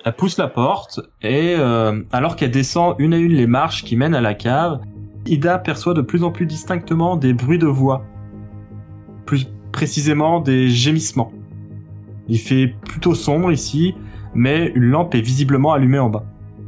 Elle 0.03 0.13
pousse 0.13 0.37
la 0.37 0.47
porte 0.47 0.99
et 1.21 1.55
euh, 1.57 2.01
alors 2.11 2.35
qu'elle 2.35 2.51
descend 2.51 2.95
une 2.97 3.13
à 3.13 3.17
une 3.17 3.33
les 3.33 3.45
marches 3.45 3.83
qui 3.83 3.95
mènent 3.95 4.15
à 4.15 4.21
la 4.21 4.33
cave, 4.33 4.81
Ida 5.27 5.59
perçoit 5.59 5.93
de 5.93 6.01
plus 6.01 6.23
en 6.23 6.31
plus 6.31 6.47
distinctement 6.47 7.15
des 7.15 7.33
bruits 7.33 7.59
de 7.59 7.67
voix. 7.67 8.03
Plus 9.25 9.47
précisément 9.71 10.39
des 10.39 10.69
gémissements. 10.69 11.31
Il 12.27 12.39
fait 12.39 12.73
plutôt 12.85 13.13
sombre 13.13 13.51
ici, 13.51 13.93
mais 14.33 14.71
une 14.73 14.85
lampe 14.85 15.13
est 15.13 15.21
visiblement 15.21 15.73
allumée 15.73 15.99
en 15.99 16.09
bas. 16.09 16.25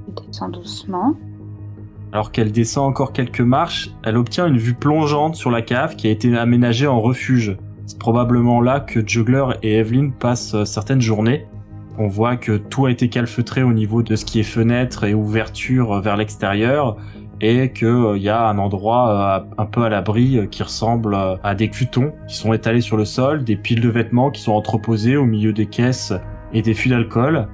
Elle 0.08 0.26
descend 0.28 0.52
doucement. 0.52 1.16
Alors 2.12 2.32
qu'elle 2.32 2.52
descend 2.52 2.88
encore 2.88 3.14
quelques 3.14 3.42
marches, 3.42 3.90
elle 4.04 4.18
obtient 4.18 4.46
une 4.46 4.60
vue 4.60 4.76
plongeante 4.76 5.36
sur 5.36 5.50
la 5.50 5.64
cave 5.64 5.96
qui 5.96 6.08
a 6.08 6.12
été 6.12 6.38
aménagée 6.38 6.86
en 6.86 7.02
refuge. 7.02 7.58
C'est 7.88 7.98
probablement 7.98 8.62
là 8.62 8.80
que 8.80 9.06
Juggler 9.06 9.46
et 9.64 9.78
Evelyn 9.78 10.12
passent 10.12 10.54
euh, 10.54 10.66
certaines 10.66 11.02
journées. 11.02 11.48
On 11.98 12.08
voit 12.08 12.38
que 12.38 12.58
tout 12.58 12.88
a 12.88 12.92
été 12.92 13.08
calfeutré 13.08 13.62
au 13.62 13.72
niveau 13.72 14.02
de 14.02 14.16
ce 14.16 14.26
qui 14.26 14.40
est 14.40 14.44
fenêtre 14.44 15.04
et 15.04 15.14
ouverture 15.14 16.02
vers 16.02 16.18
l'extérieur 16.18 16.98
et 17.40 17.72
qu'il 17.72 17.88
euh, 17.88 18.18
y 18.18 18.30
a 18.30 18.48
un 18.48 18.58
endroit 18.58 19.10
euh, 19.10 19.62
un 19.62 19.66
peu 19.66 19.84
à 19.84 19.90
l'abri 19.90 20.38
euh, 20.38 20.46
qui 20.46 20.64
ressemble 20.64 21.16
à 21.44 21.56
des 21.56 21.70
cutons 21.70 22.14
qui 22.28 22.36
sont 22.36 22.54
étalés 22.54 22.82
sur 22.82 22.98
le 22.98 23.06
sol, 23.06 23.44
des 23.44 23.56
piles 23.56 23.82
de 23.82 23.90
vêtements 23.90 24.32
qui 24.32 24.42
sont 24.42 24.54
entreposées 24.54 25.18
au 25.18 25.26
milieu 25.26 25.54
des 25.54 25.66
caisses 25.66 26.14
et 26.54 26.62
des 26.62 26.74
fûts 26.74 26.90
d'alcool. 26.90 27.48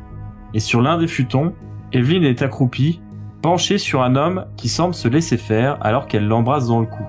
Et 0.54 0.60
sur 0.60 0.82
l'un 0.82 0.98
des 0.98 1.08
futons, 1.08 1.54
Evelyn 1.92 2.24
est 2.24 2.42
accroupie, 2.42 3.02
penchée 3.42 3.78
sur 3.78 4.04
un 4.04 4.16
homme 4.16 4.46
qui 4.58 4.70
semble 4.70 4.94
se 4.94 5.08
laisser 5.08 5.38
faire 5.38 5.78
alors 5.82 6.08
qu'elle 6.08 6.28
l'embrasse 6.28 6.68
dans 6.68 6.80
le 6.80 6.86
cou. 6.86 7.04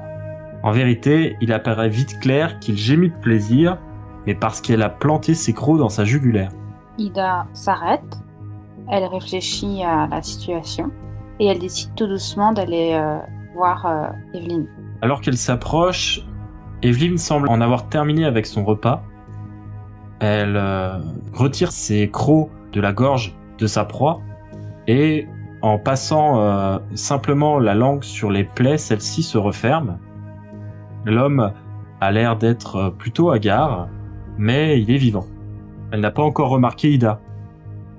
En 0.63 0.73
vérité, 0.73 1.37
il 1.41 1.53
apparaît 1.53 1.89
vite 1.89 2.19
clair 2.21 2.59
qu'il 2.61 2.77
gémit 2.77 3.11
de 3.11 3.15
plaisir, 3.15 3.79
mais 4.27 4.35
parce 4.35 4.61
qu'elle 4.61 4.83
a 4.83 4.89
planté 4.89 5.35
ses 5.35 5.53
crocs 5.53 5.79
dans 5.79 5.89
sa 5.89 6.05
jugulaire. 6.05 6.51
Ida 7.01 7.47
s'arrête. 7.55 8.19
Elle 8.91 9.05
réfléchit 9.05 9.83
à 9.83 10.07
la 10.07 10.23
situation 10.23 10.91
et 11.39 11.47
elle 11.47 11.59
décide 11.59 11.95
tout 11.95 12.07
doucement 12.07 12.53
d'aller 12.53 12.93
euh, 12.93 13.19
voir 13.55 13.87
euh, 13.87 14.09
Evelyn. 14.35 14.65
Alors 15.01 15.21
qu'elle 15.21 15.37
s'approche, 15.37 16.21
Evelyn 16.83 17.17
semble 17.17 17.49
en 17.49 17.61
avoir 17.61 17.89
terminé 17.89 18.25
avec 18.25 18.47
son 18.47 18.65
repas. 18.65 19.03
Elle 20.21 20.57
euh, 20.57 20.99
retire 21.33 21.73
ses 21.73 22.11
crocs 22.11 22.51
de 22.73 22.81
la 22.81 22.93
gorge 22.93 23.35
de 23.59 23.67
sa 23.67 23.85
proie 23.85 24.21
et 24.87 25.27
en 25.63 25.79
passant 25.79 26.81
simplement 26.95 27.59
la 27.59 27.75
langue 27.75 28.03
sur 28.03 28.31
les 28.31 28.45
plaies, 28.45 28.79
celle-ci 28.79 29.23
se 29.23 29.37
referme. 29.37 29.99
L'homme 31.05 31.53
a 32.01 32.11
l'air 32.13 32.37
d'être 32.37 32.95
plutôt 32.97 33.31
hagard, 33.31 33.89
mais 34.39 34.81
il 34.81 34.91
est 34.91 34.97
vivant. 34.97 35.27
Elle 35.93 36.01
n'a 36.01 36.11
pas 36.11 36.23
encore 36.23 36.51
remarqué 36.51 36.93
Ida. 36.93 37.21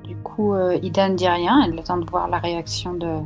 Du 0.08 0.16
coup, 0.18 0.54
euh, 0.54 0.78
Ida 0.82 1.10
ne 1.10 1.16
dit 1.16 1.28
rien. 1.28 1.64
Elle 1.66 1.78
attend 1.78 1.98
de 1.98 2.10
voir 2.10 2.28
la 2.30 2.40
réaction 2.40 2.94
de, 2.94 3.18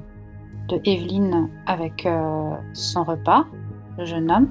de 0.69 0.79
Evelyn 0.85 1.49
avec 1.67 2.05
euh, 2.05 2.51
son 2.73 3.03
repas, 3.03 3.45
le 3.97 4.05
jeune 4.05 4.31
homme. 4.31 4.47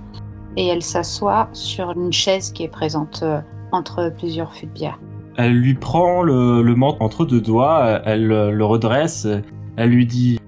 Et 0.57 0.69
elle 0.69 0.83
s'assoit 0.83 1.49
sur 1.53 1.91
une 1.91 2.13
chaise 2.13 2.53
qui 2.53 2.63
est 2.63 2.69
présente 2.69 3.21
euh, 3.23 3.41
entre 3.73 4.13
plusieurs 4.17 4.55
fûts 4.55 4.67
de 4.67 4.73
bière. 4.73 5.01
Elle 5.37 5.59
lui 5.59 5.75
prend 5.75 6.23
le, 6.23 6.63
le 6.63 6.75
menton 6.77 7.05
entre 7.05 7.25
deux 7.25 7.41
doigts, 7.41 8.01
elle 8.05 8.29
le 8.29 8.65
redresse, 8.65 9.27
elle 9.77 9.91
lui 9.91 10.07
dit 10.07 10.39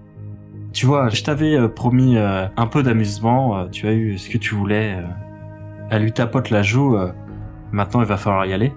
Tu 0.72 0.86
vois, 0.86 1.08
je 1.08 1.24
t'avais 1.24 1.68
promis 1.68 2.16
un 2.16 2.66
peu 2.68 2.84
d'amusement, 2.84 3.66
tu 3.72 3.88
as 3.88 3.94
eu 3.94 4.16
ce 4.16 4.30
que 4.30 4.38
tu 4.38 4.54
voulais. 4.54 4.96
Elle 5.90 6.02
lui 6.02 6.12
tapote 6.12 6.50
la 6.50 6.62
joue, 6.62 6.96
maintenant 7.72 8.00
il 8.00 8.06
va 8.06 8.16
falloir 8.16 8.46
y 8.46 8.52
aller. 8.52 8.72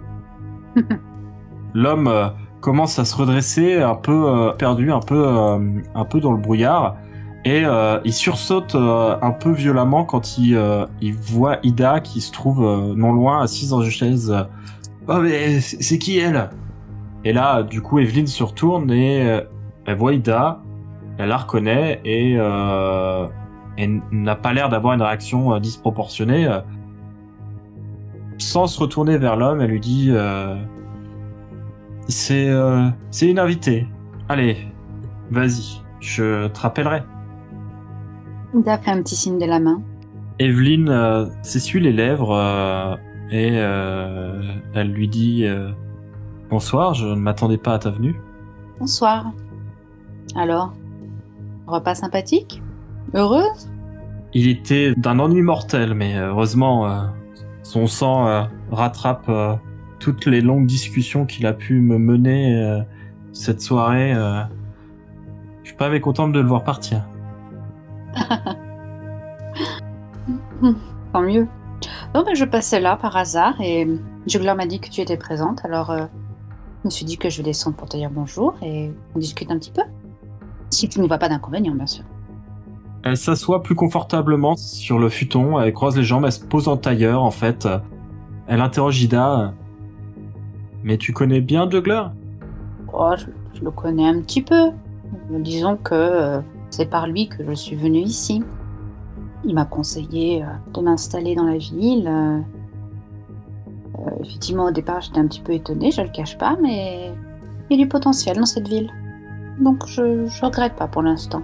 L'homme 1.73 2.07
euh, 2.07 2.27
commence 2.61 2.99
à 2.99 3.05
se 3.05 3.15
redresser, 3.15 3.81
un 3.81 3.95
peu 3.95 4.27
euh, 4.27 4.51
perdu, 4.51 4.91
un 4.91 4.99
peu, 4.99 5.27
euh, 5.27 5.59
un 5.95 6.05
peu 6.05 6.19
dans 6.19 6.31
le 6.31 6.39
brouillard, 6.39 6.97
et 7.45 7.63
il 8.03 8.13
sursaute 8.13 8.75
un 8.75 9.31
peu 9.31 9.51
violemment 9.53 10.03
quand 10.03 10.37
il, 10.37 10.59
voit 11.21 11.57
Ida 11.63 12.01
qui 12.01 12.19
se 12.19 12.33
trouve 12.33 12.59
non 12.97 13.13
loin, 13.13 13.41
assise 13.41 13.69
dans 13.69 13.81
une 13.81 13.89
chaise. 13.89 14.35
Oh 15.07 15.19
mais 15.21 15.61
c'est 15.61 15.97
qui 15.97 16.19
elle? 16.19 16.49
Et 17.23 17.31
là, 17.31 17.63
du 17.63 17.81
coup, 17.81 17.97
Evelyn 17.99 18.25
se 18.25 18.43
retourne 18.43 18.91
et 18.91 19.41
elle 19.85 19.97
voit 19.97 20.13
Ida, 20.13 20.61
elle 21.17 21.29
la 21.29 21.37
reconnaît 21.37 22.01
et, 22.03 22.33
et 22.33 24.01
n'a 24.11 24.35
pas 24.35 24.51
l'air 24.51 24.67
d'avoir 24.67 24.93
une 24.93 25.01
réaction 25.01 25.57
disproportionnée 25.59 26.45
sans 28.39 28.67
se 28.67 28.80
retourner 28.80 29.17
vers 29.17 29.36
l'homme, 29.36 29.62
elle 29.62 29.69
lui 29.69 29.80
dit 29.80 30.08
euh, 30.10 30.56
C'est 32.08 32.49
euh, 32.49 32.88
c'est 33.12 33.30
une 33.30 33.39
invitée. 33.39 33.88
Allez, 34.28 34.58
vas-y, 35.30 35.82
je 35.99 36.47
te 36.47 36.60
rappellerai. 36.60 37.04
Ida 38.56 38.78
fait 38.80 38.91
un 38.91 39.02
petit 39.04 39.15
signe 39.15 39.38
de 39.38 39.45
la 39.45 39.60
main. 39.60 39.82
Evelyne 40.39 40.89
euh, 40.89 41.25
s'essuie 41.43 41.80
les 41.80 41.91
lèvres 41.91 42.97
et 43.30 43.49
elle 43.49 44.91
lui 44.91 45.08
dit 45.08 45.45
Bonsoir, 46.49 46.93
je 46.93 47.08
ne 47.08 47.15
m'attendais 47.15 47.58
pas 47.58 47.73
à 47.73 47.80
ta 47.80 47.91
venue. 47.91 48.19
Bonsoir. 48.80 49.32
Alors, 50.36 50.73
repas 51.67 51.95
sympathique? 51.95 52.62
Heureuse? 53.13 53.69
Il 54.34 54.47
était 54.47 54.93
d'un 54.95 55.19
ennui 55.19 55.41
mortel, 55.41 55.93
mais 55.93 56.15
heureusement 56.17 57.12
son 57.69 57.86
sang 57.86 58.27
euh, 58.27 58.43
rattrape 58.71 59.29
euh, 59.29 59.55
toutes 59.99 60.25
les 60.25 60.41
longues 60.41 60.65
discussions 60.65 61.27
qu'il 61.27 61.45
a 61.45 61.53
pu 61.53 61.79
me 61.82 61.99
mener 61.99 62.60
euh, 62.60 62.82
cette 63.32 63.62
soirée. 63.62 64.12
Je 64.15 65.67
suis 65.67 65.77
pas 65.77 65.99
contente 65.99 66.32
de 66.32 66.39
le 66.39 66.47
voir 66.47 66.63
partir. 66.63 67.05
Tant 71.13 71.21
mieux. 71.21 71.47
Non, 72.15 72.23
mais 72.25 72.34
je 72.34 72.45
passais 72.45 72.79
là 72.79 72.97
par 72.97 73.15
hasard 73.15 73.62
et 73.62 73.88
Jugler 74.25 74.55
m'a 74.55 74.65
dit 74.65 74.79
que 74.79 74.89
tu 74.89 75.01
étais 75.01 75.17
présente, 75.17 75.63
alors 75.63 75.95
je 75.95 76.86
me 76.86 76.89
suis 76.89 77.05
dit 77.05 77.19
que 77.19 77.29
je 77.29 77.38
vais 77.38 77.43
descendre 77.43 77.75
pour 77.75 77.88
te 77.88 77.97
dire 77.97 78.10
bonjour 78.10 78.55
et 78.63 78.91
on 79.15 79.19
discute 79.19 79.51
un 79.51 79.60
petit 79.60 79.71
peu. 79.71 79.84
Si 80.71 80.89
tu 80.89 80.99
ne 80.99 81.08
vois 81.08 81.19
pas 81.19 81.29
d'inconvénient, 81.29 81.75
bien 81.75 81.86
sûr. 81.86 82.03
Elle 83.03 83.17
s'assoit 83.17 83.63
plus 83.63 83.75
confortablement 83.75 84.55
sur 84.57 84.99
le 84.99 85.09
futon, 85.09 85.59
elle 85.59 85.73
croise 85.73 85.97
les 85.97 86.03
jambes, 86.03 86.25
elle 86.25 86.31
se 86.31 86.43
pose 86.43 86.67
en 86.67 86.77
tailleur 86.77 87.23
en 87.23 87.31
fait. 87.31 87.67
Elle 88.47 88.62
interroge 88.62 89.01
Ida. 89.01 89.53
Mais 90.83 90.97
tu 90.97 91.13
connais 91.13 91.41
bien 91.41 91.69
Juggler 91.69 92.03
oh, 92.93 93.12
je, 93.53 93.63
le 93.63 93.71
connais 93.71 94.07
un 94.07 94.21
petit 94.21 94.41
peu. 94.41 94.71
Disons 95.29 95.77
que 95.77 95.93
euh, 95.93 96.41
c'est 96.69 96.89
par 96.89 97.07
lui 97.07 97.27
que 97.27 97.45
je 97.45 97.53
suis 97.53 97.75
venue 97.75 97.99
ici. 97.99 98.43
Il 99.45 99.55
m'a 99.55 99.65
conseillé 99.65 100.43
euh, 100.43 100.47
de 100.73 100.81
m'installer 100.81 101.35
dans 101.35 101.45
la 101.45 101.57
ville. 101.57 102.07
Euh, 102.07 102.39
effectivement, 104.23 104.65
au 104.65 104.71
départ, 104.71 105.01
j'étais 105.01 105.19
un 105.19 105.27
petit 105.27 105.41
peu 105.41 105.53
étonnée, 105.53 105.91
je 105.91 106.01
le 106.01 106.09
cache 106.09 106.38
pas, 106.38 106.57
mais 106.62 107.12
il 107.69 107.77
y 107.77 107.81
a 107.81 107.83
du 107.83 107.89
potentiel 107.89 108.38
dans 108.38 108.45
cette 108.45 108.67
ville. 108.67 108.89
Donc 109.59 109.85
je 109.88 110.01
ne 110.01 110.45
regrette 110.45 110.75
pas 110.75 110.88
pour 110.88 111.01
l'instant. 111.01 111.41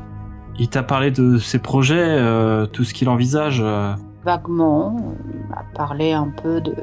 Il 0.58 0.70
t'a 0.70 0.84
parlé 0.84 1.12
de 1.12 1.38
ses 1.38 1.60
projets, 1.60 1.98
euh, 2.00 2.66
tout 2.66 2.84
ce 2.84 2.94
qu'il 2.94 3.10
envisage 3.10 3.62
euh 3.62 3.94
Vaguement, 4.24 4.96
il 5.34 5.50
m'a 5.50 5.64
parlé 5.76 6.14
un 6.14 6.30
peu 6.42 6.60
de 6.62 6.74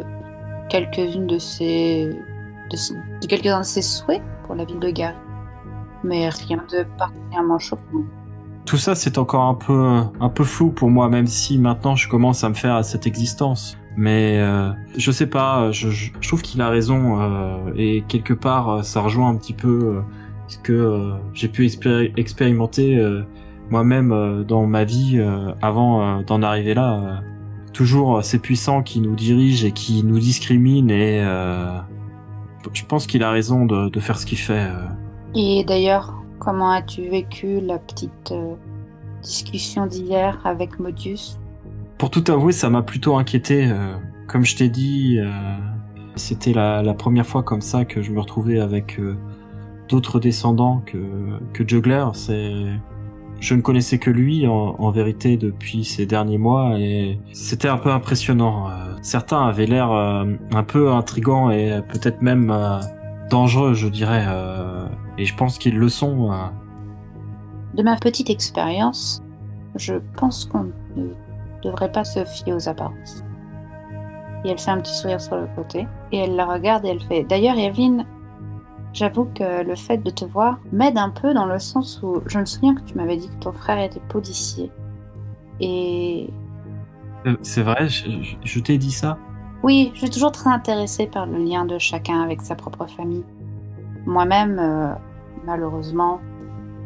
quelques-unes 0.69 1.27
de 1.27 1.39
ses, 1.39 2.17
de, 2.71 3.27
quelques-uns 3.27 3.61
de 3.61 3.65
ses 3.65 3.83
souhaits 3.83 4.23
pour 4.45 4.55
la 4.55 4.65
ville 4.65 4.79
de 4.79 4.91
Gary, 4.91 5.17
mais 6.05 6.29
rien 6.29 6.63
de 6.71 6.85
particulièrement 6.99 7.59
choquant. 7.59 8.05
Tout 8.65 8.77
ça, 8.77 8.95
c'est 8.95 9.19
encore 9.19 9.43
un 9.45 9.55
peu, 9.55 10.03
un 10.21 10.29
peu 10.29 10.45
flou 10.45 10.71
pour 10.71 10.89
moi, 10.89 11.09
même 11.09 11.27
si 11.27 11.59
maintenant 11.59 11.97
je 11.97 12.09
commence 12.09 12.45
à 12.45 12.49
me 12.49 12.55
faire 12.55 12.77
à 12.77 12.85
cette 12.85 13.09
existence. 13.09 13.77
Mais 13.97 14.39
euh, 14.39 14.71
je 14.97 15.11
sais 15.11 15.27
pas, 15.27 15.73
je, 15.73 15.91
je, 15.91 16.13
trouve 16.21 16.43
qu'il 16.43 16.61
a 16.61 16.69
raison 16.69 17.19
et 17.75 18.05
quelque 18.07 18.35
part 18.35 18.85
ça 18.85 19.01
rejoint 19.01 19.29
un 19.29 19.35
petit 19.35 19.53
peu 19.53 20.01
ce 20.47 20.59
que 20.59 21.13
j'ai 21.35 21.49
pu 21.49 21.69
expérimenter 22.17 22.99
moi-même 23.73 24.13
euh, 24.13 24.45
dans 24.45 24.67
ma 24.67 24.85
vie 24.85 25.19
euh, 25.19 25.53
avant 25.63 26.03
euh, 26.03 26.23
d'en 26.23 26.43
arriver 26.43 26.75
là. 26.75 27.23
toujours 27.73 28.23
ces 28.23 28.39
puissants 28.39 28.83
qui 28.83 29.01
nous 29.01 29.17
dirigent 29.17 29.67
et 29.67 29.73
qui 29.73 30.05
nous 30.05 30.19
discriminent 30.19 30.91
et 30.91 31.25
je 32.75 32.85
pense 32.85 33.07
qu'il 33.07 33.23
a 33.25 33.31
raison 33.31 33.65
de, 33.65 34.01
faire 34.01 34.19
ce 34.19 34.27
qu'il 34.27 34.39
fait. 34.39 34.69
Et 35.35 35.65
d'ailleurs, 35.65 36.23
comment 36.39 36.71
as-tu 36.71 37.09
vécu 37.09 37.61
la 37.61 37.79
petite 37.79 38.33
discussion 39.23 39.87
d'hier 39.87 40.39
avec 40.45 40.79
Modius 40.79 41.41
Pour 41.99 42.11
tout 42.11 42.25
avouer, 42.29 42.53
ça 42.53 42.69
m'a 42.71 42.83
plutôt 42.83 43.17
inquiété. 43.17 43.69
comme 44.29 44.45
je 44.45 44.55
t'ai 44.55 44.69
dit, 44.69 45.19
c'était 46.15 46.53
la, 46.53 46.95
première 46.95 47.27
fois 47.27 47.43
comme 47.43 47.63
ça 47.63 47.85
que 47.85 48.03
je 48.03 48.13
me 48.13 48.21
retrouvais 48.21 48.61
avec 48.61 49.01
d'autres 49.89 50.21
descendants 50.21 50.83
que, 50.87 50.99
que 51.53 51.67
Juggler. 51.67 52.07
C'est 52.13 52.67
je 53.43 53.57
ne 53.57 53.61
connaissais 53.61 53.99
que 53.99 54.09
lui 54.09 54.47
en, 54.47 54.91
vérité 54.93 55.37
depuis 55.37 55.85
ces 55.85 56.07
derniers 56.07 56.39
mois 56.39 56.79
et 56.79 57.19
c'était 57.33 57.67
un 57.67 57.77
peu 57.77 57.91
impressionnant. 57.91 58.71
Euh, 58.71 58.95
certains 59.03 59.45
avaient 59.45 59.67
l'air 59.67 59.91
euh, 59.91 60.25
un 60.53 60.63
peu 60.63 60.93
intrigants 60.93 61.51
et 61.51 61.81
peut-être 61.89 62.23
même 62.23 62.53
euh, 62.53 62.79
dangereux, 63.31 63.75
je 63.75 63.89
dirais. 63.89 64.25
Et 65.19 65.25
je 65.25 65.35
pense 65.35 65.59
qu'ils 65.59 65.77
le 65.77 65.89
sont. 65.89 66.31
De 67.75 67.83
ma 67.83 67.97
petite 67.97 68.31
expérience, 68.31 69.21
je 69.75 69.95
pense 70.17 70.45
qu'on 70.45 70.71
ne 70.97 71.09
devrait 71.65 71.91
pas 71.91 72.05
se 72.05 72.25
fier 72.25 72.55
aux 72.55 72.69
apparences. 72.69 73.25
Et 74.45 74.51
elle 74.51 74.59
fait 74.59 74.71
un 74.71 74.79
petit 74.79 74.95
sourire 74.95 75.21
sur 75.21 75.37
le 75.37 75.49
côté, 75.57 75.89
et 76.13 76.19
elle 76.19 76.37
la 76.37 76.47
regarde 76.47 76.85
et 76.85 76.91
elle 76.91 77.03
fait 77.03 77.25
D'ailleurs, 77.25 77.59
Evelyne, 77.59 78.05
j'avoue 78.93 79.27
que 79.35 79.63
le 79.65 79.75
fait 79.77 79.99
de 79.99 80.11
te 80.11 80.25
voir 80.25 80.59
m'aide 80.73 80.99
un 80.99 81.11
peu 81.11 81.33
dans 81.35 81.47
le 81.47 81.59
sens 81.59 82.01
où 82.03 82.21
je 82.27 82.39
me 82.39 82.45
souviens 82.45 82.75
que 82.75 82.83
tu 82.83 82.95
m'avais 82.95 83.17
dit 83.17 83.29
que 83.29 83.43
ton 83.45 83.53
frère 83.53 83.79
était 83.79 84.01
policier. 84.09 84.71
Et 85.61 86.29
Euh, 87.27 87.37
C'est 87.43 87.63
vrai, 87.63 87.89
je, 87.89 88.11
je- 88.23 88.37
je 88.43 88.61
t'ai 88.61 88.79
dit 88.79 88.91
ça. 88.91 89.17
oui, 89.63 89.91
je 89.95 90.01
suis 90.01 90.11
toujours 90.11 90.33
très 90.33 90.51
intéressée 90.51 91.07
par 91.07 91.27
le 91.27 91.39
lien 91.39 91.65
de 91.65 91.79
chacun 91.79 92.21
avec 92.23 92.41
sa 92.43 92.55
propre 92.57 92.87
famille. 92.87 93.25
Moi-même, 94.07 94.59
euh, 94.59 94.93
malheureusement, 95.47 96.21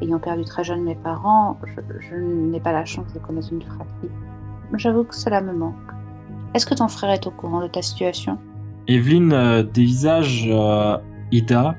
ayant 0.02 0.18
perdu 0.18 0.44
très 0.44 0.62
jeune 0.62 0.82
mes 0.82 0.94
parents, 0.94 1.58
je, 1.64 1.80
je 2.10 2.16
n'ai 2.16 2.60
pas 2.60 2.72
la 2.72 2.84
chance 2.84 3.10
de 3.14 3.18
connaître 3.18 3.50
une 3.52 3.62
fratrie. 3.62 4.10
J'avoue 4.74 5.04
que 5.04 5.14
cela 5.14 5.40
me 5.40 5.54
manque. 5.54 5.74
Est-ce 6.52 6.66
que 6.66 6.74
ton 6.74 6.88
frère 6.88 7.10
est 7.10 7.26
au 7.26 7.30
courant 7.30 7.62
de 7.62 7.68
ta 7.68 7.80
situation? 7.80 8.36
Evelyne 8.88 9.32
euh, 9.32 9.62
dévisage 9.62 10.46
Ida 11.32 11.74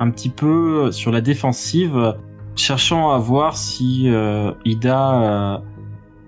un 0.00 0.10
petit 0.10 0.28
peu 0.28 0.90
sur 0.92 1.12
la 1.12 1.20
défensive, 1.20 1.96
euh, 1.96 2.12
cherchant 2.56 3.10
à 3.10 3.18
voir 3.18 3.56
si 3.56 4.08
euh, 4.08 4.52
Ida 4.64 5.54
euh, 5.54 5.58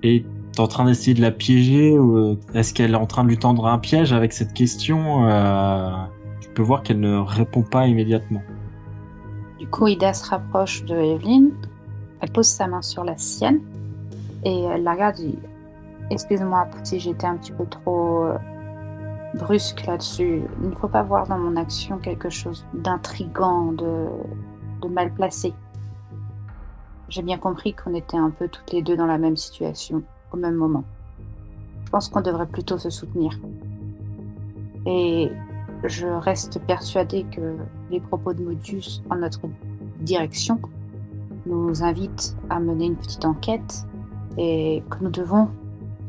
est 0.02 0.24
en 0.58 0.66
train 0.66 0.84
d'essayer 0.84 1.14
de 1.14 1.20
la 1.20 1.30
piéger 1.30 1.98
ou 1.98 2.16
euh, 2.16 2.38
est-ce 2.54 2.72
qu'elle 2.72 2.92
est 2.92 2.96
en 2.96 3.06
train 3.06 3.24
de 3.24 3.28
lui 3.28 3.38
tendre 3.38 3.66
un 3.66 3.78
piège 3.78 4.12
avec 4.12 4.32
cette 4.32 4.52
question. 4.52 5.28
euh, 5.28 5.90
tu 6.40 6.48
peux 6.50 6.62
voir 6.62 6.82
qu'elle 6.82 7.00
ne 7.00 7.18
répond 7.18 7.62
pas 7.62 7.86
immédiatement. 7.86 8.42
Du 9.58 9.66
coup, 9.68 9.86
Ida 9.86 10.14
se 10.14 10.28
rapproche 10.30 10.84
de 10.84 10.94
Evelyne, 10.96 11.50
elle 12.20 12.30
pose 12.30 12.46
sa 12.46 12.66
main 12.66 12.82
sur 12.82 13.04
la 13.04 13.16
sienne 13.16 13.60
et 14.44 14.62
elle 14.64 14.82
la 14.82 14.92
regarde 14.92 15.16
Excuse-moi 16.08 16.68
si 16.84 17.00
j'étais 17.00 17.26
un 17.26 17.36
petit 17.36 17.52
peu 17.52 17.66
trop 17.66 18.24
euh, 18.24 18.38
brusque 19.36 19.86
là-dessus. 19.86 20.42
Il 20.62 20.70
ne 20.70 20.74
faut 20.74 20.88
pas 20.88 21.02
voir 21.02 21.26
dans 21.26 21.38
mon 21.38 21.56
action 21.56 21.98
quelque 21.98 22.30
chose 22.30 22.64
d'intrigant, 22.74 23.72
de, 23.72 24.08
mal 24.88 25.12
placé. 25.12 25.52
J'ai 27.08 27.22
bien 27.22 27.38
compris 27.38 27.74
qu'on 27.74 27.94
était 27.94 28.16
un 28.16 28.30
peu 28.30 28.48
toutes 28.48 28.72
les 28.72 28.82
deux 28.82 28.96
dans 28.96 29.06
la 29.06 29.18
même 29.18 29.36
situation, 29.36 30.02
au 30.32 30.36
même 30.36 30.54
moment. 30.54 30.84
Je 31.84 31.90
pense 31.90 32.08
qu'on 32.08 32.20
devrait 32.20 32.46
plutôt 32.46 32.78
se 32.78 32.88
soutenir. 32.88 33.32
Et 34.86 35.30
je 35.82 36.06
reste 36.06 36.60
persuadée 36.66 37.24
que 37.24 37.56
les 37.90 38.00
propos 38.00 38.32
de 38.32 38.42
Modius 38.42 39.02
en 39.10 39.16
notre 39.16 39.40
direction 39.98 40.60
nous 41.46 41.82
invitent 41.82 42.36
à 42.48 42.60
mener 42.60 42.86
une 42.86 42.96
petite 42.96 43.24
enquête 43.24 43.86
et 44.38 44.84
que 44.88 45.02
nous 45.02 45.10
devons 45.10 45.48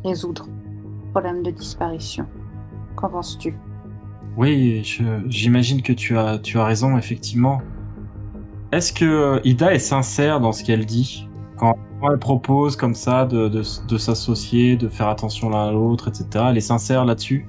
résoudre 0.04 0.48
le 0.48 1.12
problème 1.12 1.42
de 1.42 1.52
disparition. 1.52 2.28
Qu'en 2.98 3.10
penses-tu? 3.10 3.56
Oui, 4.36 4.82
j'imagine 5.30 5.82
que 5.82 5.94
tu 5.94 6.18
as, 6.18 6.40
tu 6.40 6.60
as 6.60 6.66
raison, 6.66 6.98
effectivement. 6.98 7.62
Est-ce 8.72 8.92
que 8.92 9.06
euh, 9.06 9.40
Ida 9.46 9.74
est 9.74 9.80
sincère 9.80 10.42
dans 10.42 10.52
ce 10.52 10.64
qu'elle 10.64 10.86
dit? 10.86 11.28
Quand 11.56 11.76
elle 12.04 12.20
propose 12.20 12.76
comme 12.76 12.94
ça 12.94 13.26
de, 13.26 13.48
de, 13.48 13.64
de 13.88 13.98
s'associer, 13.98 14.76
de 14.76 14.90
faire 14.90 15.08
attention 15.08 15.50
l'un 15.50 15.70
à 15.70 15.72
l'autre, 15.72 16.10
etc. 16.10 16.46
Elle 16.50 16.58
est 16.58 16.62
sincère 16.62 17.06
là-dessus? 17.06 17.48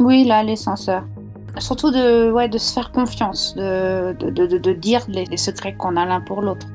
Oui, 0.00 0.24
là, 0.24 0.42
les 0.42 0.56
censeurs. 0.56 1.04
Surtout 1.58 1.90
de, 1.90 2.30
ouais, 2.30 2.48
de 2.48 2.56
se 2.56 2.72
faire 2.72 2.92
confiance, 2.92 3.54
de, 3.56 4.14
de, 4.18 4.46
de, 4.46 4.72
dire 4.72 5.02
les, 5.08 5.24
les 5.26 5.36
secrets 5.36 5.74
qu'on 5.74 5.96
a 5.96 6.06
l'un 6.06 6.20
pour 6.20 6.40
l'autre. 6.40 6.66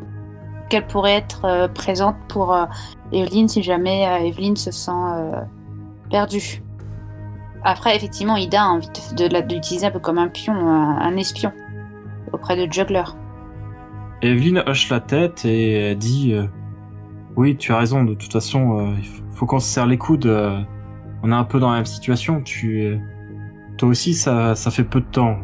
Qu'elle 0.69 0.85
pourrait 0.85 1.15
être 1.15 1.45
euh, 1.45 1.67
présente 1.67 2.15
pour 2.27 2.53
euh, 2.53 2.65
Evelyne 3.11 3.47
si 3.47 3.63
jamais 3.63 4.05
euh, 4.07 4.25
Evelyne 4.25 4.55
se 4.55 4.69
sent 4.69 4.91
perdue. 6.11 6.61
Après, 7.63 7.95
effectivement, 7.95 8.37
Ida 8.37 8.63
a 8.63 8.67
envie 8.67 8.87
de, 9.17 9.41
d'utiliser 9.41 9.87
un 9.87 9.91
peu 9.91 9.99
comme 9.99 10.17
un 10.17 10.27
pion, 10.29 10.53
un, 10.53 10.97
un 10.99 11.17
espion, 11.17 11.51
auprès 12.31 12.55
de 12.55 12.71
Juggler. 12.71 13.03
Evelyn 14.21 14.63
hoche 14.67 14.89
la 14.89 14.99
tête 14.99 15.45
et 15.45 15.95
dit 15.95 16.33
euh, 16.33 16.45
Oui, 17.35 17.57
tu 17.57 17.71
as 17.73 17.77
raison, 17.77 18.03
de 18.03 18.13
toute 18.13 18.31
façon, 18.31 18.79
euh, 18.79 18.93
il 18.97 19.05
faut- 19.33 19.45
qu'on 19.45 19.59
se 19.59 19.67
serre 19.67 19.85
les 19.87 19.97
coudes. 19.97 20.25
euh, 20.25 20.59
on 21.23 21.31
est 21.31 21.35
un 21.35 21.43
peu 21.43 21.59
dans 21.59 21.69
la 21.71 21.77
même 21.77 21.85
situation. 21.85 22.41
Tu, 22.41 22.99
toi 23.77 23.89
aussi, 23.89 24.13
ça, 24.13 24.55
ça 24.55 24.71
fait 24.71 24.83
peu 24.83 25.01
de 25.01 25.05
temps, 25.05 25.37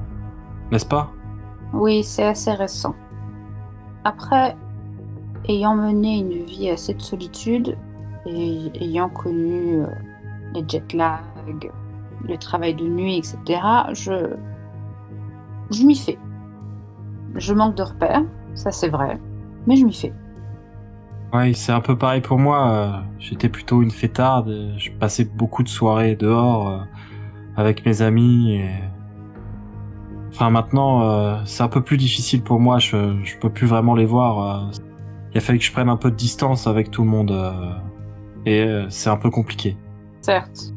n'est-ce 0.71 0.85
pas? 0.85 1.11
Oui, 1.73 2.03
c'est 2.03 2.25
assez 2.25 2.51
récent. 2.53 2.95
Après, 4.03 4.55
ayant 5.49 5.75
mené 5.75 6.19
une 6.19 6.43
vie 6.45 6.69
assez 6.69 6.93
de 6.93 7.01
solitude 7.01 7.77
et 8.25 8.71
ayant 8.81 9.09
connu 9.09 9.79
les 10.53 10.63
jet 10.67 10.93
lag, 10.93 11.71
le 12.27 12.37
travail 12.37 12.73
de 12.75 12.85
nuit, 12.87 13.17
etc., 13.17 13.59
je, 13.93 14.35
je 15.71 15.83
m'y 15.83 15.95
fais. 15.95 16.17
Je 17.35 17.53
manque 17.53 17.75
de 17.75 17.83
repères, 17.83 18.23
ça 18.53 18.71
c'est 18.71 18.89
vrai, 18.89 19.19
mais 19.67 19.75
je 19.75 19.85
m'y 19.85 19.93
fais. 19.93 20.13
Oui, 21.33 21.55
c'est 21.55 21.71
un 21.71 21.81
peu 21.81 21.97
pareil 21.97 22.21
pour 22.21 22.37
moi. 22.37 22.71
euh, 22.71 22.91
J'étais 23.17 23.49
plutôt 23.49 23.81
une 23.81 23.89
fêtarde. 23.89 24.75
Je 24.77 24.91
passais 24.91 25.25
beaucoup 25.25 25.63
de 25.63 25.67
soirées 25.67 26.15
dehors 26.15 26.69
euh, 26.69 26.77
avec 27.55 27.85
mes 27.87 28.03
amis. 28.03 28.57
Et... 28.57 28.69
Enfin, 30.29 30.51
maintenant, 30.51 31.01
euh, 31.01 31.37
c'est 31.45 31.63
un 31.63 31.69
peu 31.69 31.81
plus 31.81 31.97
difficile 31.97 32.43
pour 32.43 32.59
moi. 32.59 32.77
Je, 32.77 33.19
je 33.23 33.35
peux 33.39 33.49
plus 33.49 33.65
vraiment 33.65 33.95
les 33.95 34.05
voir. 34.05 34.69
Il 35.33 35.37
a 35.39 35.41
fallu 35.41 35.57
que 35.57 35.65
je 35.65 35.71
prenne 35.71 35.89
un 35.89 35.97
peu 35.97 36.11
de 36.11 36.15
distance 36.15 36.67
avec 36.67 36.91
tout 36.91 37.03
le 37.03 37.09
monde. 37.09 37.33
et 38.45 38.85
c'est 38.89 39.09
un 39.09 39.17
peu 39.17 39.31
compliqué. 39.31 39.75
Certes. 40.21 40.71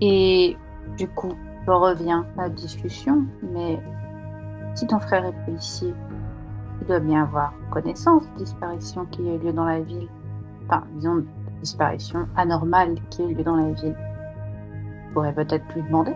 Et 0.00 0.56
du 0.98 1.08
coup, 1.08 1.32
je 1.66 1.70
reviens 1.70 2.26
à 2.36 2.42
la 2.42 2.48
discussion, 2.50 3.24
mais 3.54 3.78
si 4.74 4.86
ton 4.86 4.98
frère 4.98 5.24
est 5.24 5.44
policier, 5.44 5.94
il 6.80 6.86
doit 6.86 7.00
bien 7.00 7.22
avoir 7.22 7.52
connaissance 7.70 8.24
de 8.34 8.44
disparition 8.44 9.06
qui 9.06 9.28
a 9.28 9.34
eu 9.34 9.38
lieu 9.38 9.52
dans 9.52 9.64
la 9.64 9.80
ville. 9.80 10.08
Enfin, 10.66 10.84
disons, 10.96 11.24
disparition 11.62 12.26
anormale 12.36 12.96
qui 13.10 13.22
a 13.22 13.26
eu 13.26 13.34
lieu 13.34 13.44
dans 13.44 13.56
la 13.56 13.72
ville. 13.72 13.96
Tu 15.06 15.12
pourrais 15.14 15.34
peut-être 15.34 15.64
lui 15.74 15.82
demander. 15.82 16.12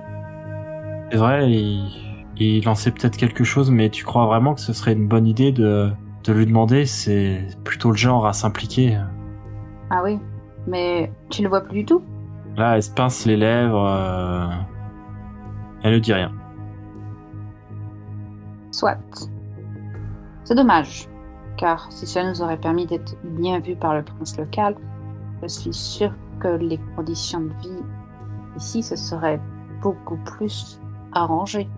C'est 1.10 1.16
vrai, 1.18 1.50
il, 1.50 1.90
il 2.36 2.68
en 2.68 2.74
sait 2.74 2.90
peut-être 2.90 3.16
quelque 3.16 3.44
chose, 3.44 3.70
mais 3.70 3.90
tu 3.90 4.04
crois 4.04 4.26
vraiment 4.26 4.54
que 4.54 4.60
ce 4.60 4.72
serait 4.72 4.92
une 4.94 5.08
bonne 5.08 5.26
idée 5.26 5.52
de, 5.52 5.90
de 6.24 6.32
lui 6.32 6.46
demander? 6.46 6.86
C'est 6.86 7.48
plutôt 7.64 7.90
le 7.90 7.96
genre 7.96 8.26
à 8.26 8.32
s'impliquer. 8.32 8.98
Ah 9.90 10.02
oui, 10.04 10.18
mais 10.66 11.12
tu 11.30 11.42
le 11.42 11.48
vois 11.48 11.60
plus 11.62 11.80
du 11.80 11.84
tout 11.84 12.02
Là, 12.56 12.76
elle 12.76 12.82
se 12.82 12.90
pince 12.90 13.26
les 13.26 13.36
lèvres. 13.36 13.86
euh, 13.86 14.46
Elle 15.82 15.94
ne 15.94 15.98
dit 15.98 16.12
rien. 16.12 16.32
Soit. 18.70 18.98
C'est 20.44 20.54
dommage, 20.54 21.08
car 21.56 21.90
si 21.90 22.06
cela 22.06 22.28
nous 22.28 22.42
aurait 22.42 22.56
permis 22.56 22.86
d'être 22.86 23.16
bien 23.24 23.60
vus 23.60 23.76
par 23.76 23.94
le 23.94 24.02
prince 24.02 24.36
local, 24.38 24.76
je 25.42 25.48
suis 25.48 25.72
sûre 25.72 26.12
que 26.40 26.48
les 26.48 26.78
conditions 26.96 27.40
de 27.40 27.52
vie 27.62 27.82
ici 28.56 28.82
se 28.82 28.96
seraient 28.96 29.40
beaucoup 29.80 30.18
plus 30.38 30.80
arrangées. 31.12 31.68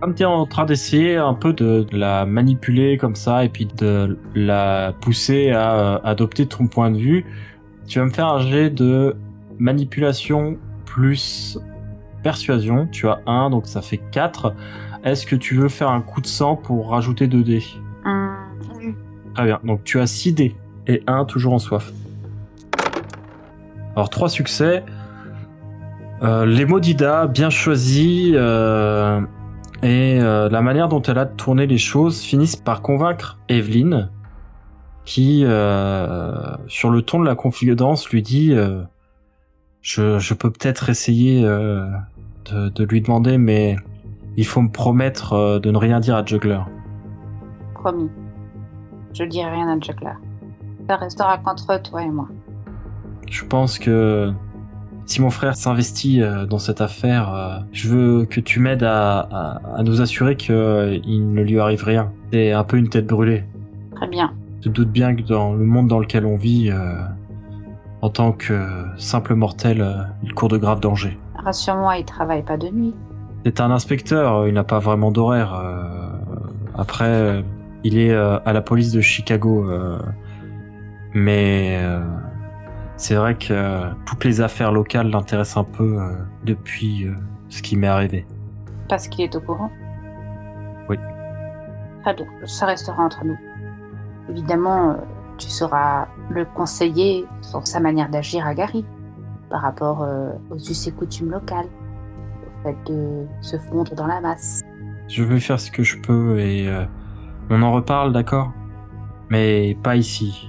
Comme 0.00 0.14
tu 0.14 0.22
es 0.22 0.26
en 0.26 0.46
train 0.46 0.64
d'essayer 0.64 1.16
un 1.16 1.34
peu 1.34 1.52
de 1.52 1.86
la 1.92 2.26
manipuler 2.26 2.96
comme 2.96 3.14
ça 3.14 3.44
et 3.44 3.48
puis 3.48 3.66
de 3.66 4.18
la 4.34 4.94
pousser 5.00 5.50
à 5.50 5.74
euh, 5.74 5.98
adopter 6.02 6.46
ton 6.46 6.66
point 6.66 6.90
de 6.90 6.98
vue, 6.98 7.24
tu 7.86 8.00
vas 8.00 8.06
me 8.06 8.10
faire 8.10 8.26
un 8.26 8.40
jet 8.40 8.70
de 8.70 9.16
manipulation 9.58 10.58
plus 10.84 11.58
persuasion. 12.22 12.88
Tu 12.90 13.08
as 13.08 13.20
1, 13.26 13.50
donc 13.50 13.66
ça 13.66 13.82
fait 13.82 14.00
4. 14.10 14.54
Est-ce 15.04 15.26
que 15.26 15.36
tu 15.36 15.56
veux 15.56 15.68
faire 15.68 15.90
un 15.90 16.00
coup 16.00 16.20
de 16.20 16.26
sang 16.26 16.56
pour 16.56 16.90
rajouter 16.90 17.26
2 17.26 17.42
dés 17.42 17.64
oui. 18.78 18.94
Très 19.34 19.44
bien, 19.44 19.60
donc 19.64 19.84
tu 19.84 20.00
as 20.00 20.06
6 20.06 20.32
dés 20.32 20.56
et 20.86 21.02
1 21.06 21.24
toujours 21.24 21.54
en 21.54 21.58
soif. 21.58 21.92
Alors 23.96 24.10
3 24.10 24.28
succès. 24.28 24.84
Euh, 26.22 26.46
les 26.46 26.64
mots 26.66 26.78
d'Ida, 26.78 27.26
bien 27.26 27.50
choisis, 27.50 28.32
euh, 28.34 29.20
et 29.82 30.20
euh, 30.20 30.48
la 30.48 30.62
manière 30.62 30.88
dont 30.88 31.02
elle 31.02 31.18
a 31.18 31.26
tourné 31.26 31.66
les 31.66 31.78
choses 31.78 32.20
finissent 32.20 32.54
par 32.54 32.80
convaincre 32.80 33.38
Evelyn, 33.48 34.08
qui, 35.04 35.42
euh, 35.44 36.56
sur 36.68 36.90
le 36.90 37.02
ton 37.02 37.18
de 37.18 37.26
la 37.26 37.34
confidence, 37.34 38.08
lui 38.10 38.22
dit 38.22 38.54
je, 39.82 40.18
je 40.18 40.34
peux 40.34 40.50
peut-être 40.50 40.88
essayer 40.88 41.44
euh, 41.44 41.86
de, 42.50 42.68
de 42.68 42.84
lui 42.84 43.02
demander, 43.02 43.36
mais 43.36 43.76
il 44.36 44.46
faut 44.46 44.62
me 44.62 44.70
promettre 44.70 45.32
euh, 45.34 45.58
de 45.58 45.70
ne 45.70 45.76
rien 45.76 46.00
dire 46.00 46.16
à 46.16 46.24
Juggler. 46.24 46.60
Promis. 47.74 48.08
Je 49.12 49.24
dirai 49.24 49.50
rien 49.50 49.68
à 49.68 49.78
Juggler. 49.78 50.14
Ça 50.88 50.96
restera 50.96 51.38
qu'entre 51.38 51.82
toi 51.82 52.02
et 52.02 52.08
moi. 52.08 52.28
Je 53.30 53.44
pense 53.44 53.78
que 53.78 54.32
si 55.04 55.20
mon 55.20 55.30
frère 55.30 55.56
s'investit 55.56 56.22
euh, 56.22 56.46
dans 56.46 56.58
cette 56.58 56.80
affaire, 56.80 57.64
je 57.72 57.88
veux 57.88 58.24
que 58.24 58.40
tu 58.40 58.60
m'aides 58.60 58.84
à, 58.84 59.20
à, 59.20 59.60
à 59.78 59.82
nous 59.82 60.00
assurer 60.00 60.36
qu'il 60.36 60.52
ne 60.54 61.42
lui 61.42 61.58
arrive 61.58 61.82
rien. 61.84 62.12
C'est 62.32 62.52
un 62.52 62.64
peu 62.64 62.76
une 62.76 62.88
tête 62.88 63.06
brûlée. 63.06 63.44
Très 63.96 64.06
bien. 64.08 64.32
Je 64.64 64.68
doute 64.68 64.90
bien 64.90 65.14
que 65.16 65.22
dans 65.22 65.54
le 65.54 65.64
monde 65.64 65.88
dans 65.88 65.98
lequel 65.98 66.24
on 66.24 66.36
vit, 66.36 66.70
en 68.02 68.10
tant 68.10 68.32
que 68.32 68.84
simple 68.96 69.34
mortel, 69.34 69.80
euh, 69.80 70.02
il 70.24 70.34
court 70.34 70.48
de 70.48 70.58
graves 70.58 70.80
dangers. 70.80 71.16
Rassure-moi, 71.36 71.98
il 71.98 72.04
travaille 72.04 72.42
pas 72.42 72.56
de 72.56 72.68
nuit. 72.68 72.94
C'est 73.44 73.60
un 73.60 73.70
inspecteur, 73.70 74.46
il 74.46 74.54
n'a 74.54 74.64
pas 74.64 74.80
vraiment 74.80 75.10
d'horaire. 75.10 75.54
euh, 75.54 75.82
après, 76.76 77.04
euh, 77.08 77.42
il 77.84 77.98
est 77.98 78.14
à 78.14 78.52
la 78.52 78.60
police 78.60 78.92
de 78.92 79.00
Chicago. 79.00 79.66
mais 81.14 81.80
c'est 82.96 83.16
vrai 83.16 83.34
que 83.34 83.92
toutes 84.06 84.24
les 84.24 84.40
affaires 84.40 84.70
locales 84.70 85.10
l'intéressent 85.10 85.56
un 85.56 85.64
peu 85.64 85.98
depuis 86.44 87.08
ce 87.48 87.60
qui 87.60 87.76
m'est 87.76 87.88
arrivé. 87.88 88.24
Parce 88.88 89.08
qu'il 89.08 89.24
est 89.24 89.34
au 89.34 89.40
courant? 89.40 89.68
Oui. 90.88 90.96
Très 92.02 92.14
bien, 92.14 92.26
ça 92.44 92.66
restera 92.66 93.02
entre 93.02 93.24
nous. 93.24 93.36
Évidemment, 94.30 94.96
tu 95.42 95.50
sauras 95.50 96.06
le 96.30 96.44
conseiller 96.44 97.26
sur 97.40 97.66
sa 97.66 97.80
manière 97.80 98.08
d'agir 98.08 98.46
à 98.46 98.54
Gary 98.54 98.84
par 99.50 99.62
rapport 99.62 100.02
euh, 100.02 100.30
aux 100.50 100.56
us 100.56 100.86
et 100.86 100.92
coutumes 100.92 101.30
locales, 101.30 101.66
au 101.66 102.62
fait 102.62 102.76
de 102.86 103.26
se 103.40 103.56
fondre 103.58 103.94
dans 103.94 104.06
la 104.06 104.20
masse. 104.20 104.60
Je 105.08 105.24
vais 105.24 105.40
faire 105.40 105.58
ce 105.58 105.70
que 105.70 105.82
je 105.82 105.98
peux 106.00 106.38
et 106.38 106.68
euh, 106.68 106.84
on 107.50 107.60
en 107.62 107.72
reparle, 107.72 108.12
d'accord? 108.12 108.52
Mais 109.30 109.76
pas 109.82 109.96
ici. 109.96 110.48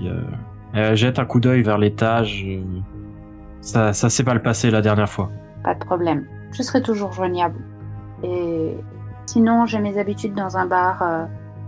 Euh, 0.76 0.96
jette 0.96 1.20
un 1.20 1.26
coup 1.26 1.40
d'œil 1.40 1.64
vers 1.64 1.78
l'étage. 1.78 2.46
ça, 3.62 3.94
ça 3.94 4.10
s'est 4.10 4.24
mal 4.24 4.42
passé 4.42 4.70
la 4.70 4.82
dernière 4.82 5.10
fois. 5.10 5.32
Pas 5.64 5.74
de 5.74 5.80
problème, 5.80 6.26
je 6.52 6.62
serai 6.62 6.82
toujours 6.82 7.14
joignable. 7.14 7.60
Et 8.24 8.78
sinon, 9.26 9.66
j'ai 9.66 9.80
mes 9.80 9.98
habitudes 9.98 10.34
dans 10.34 10.58
un 10.58 10.66
bar 10.66 11.02
euh, 11.02 11.26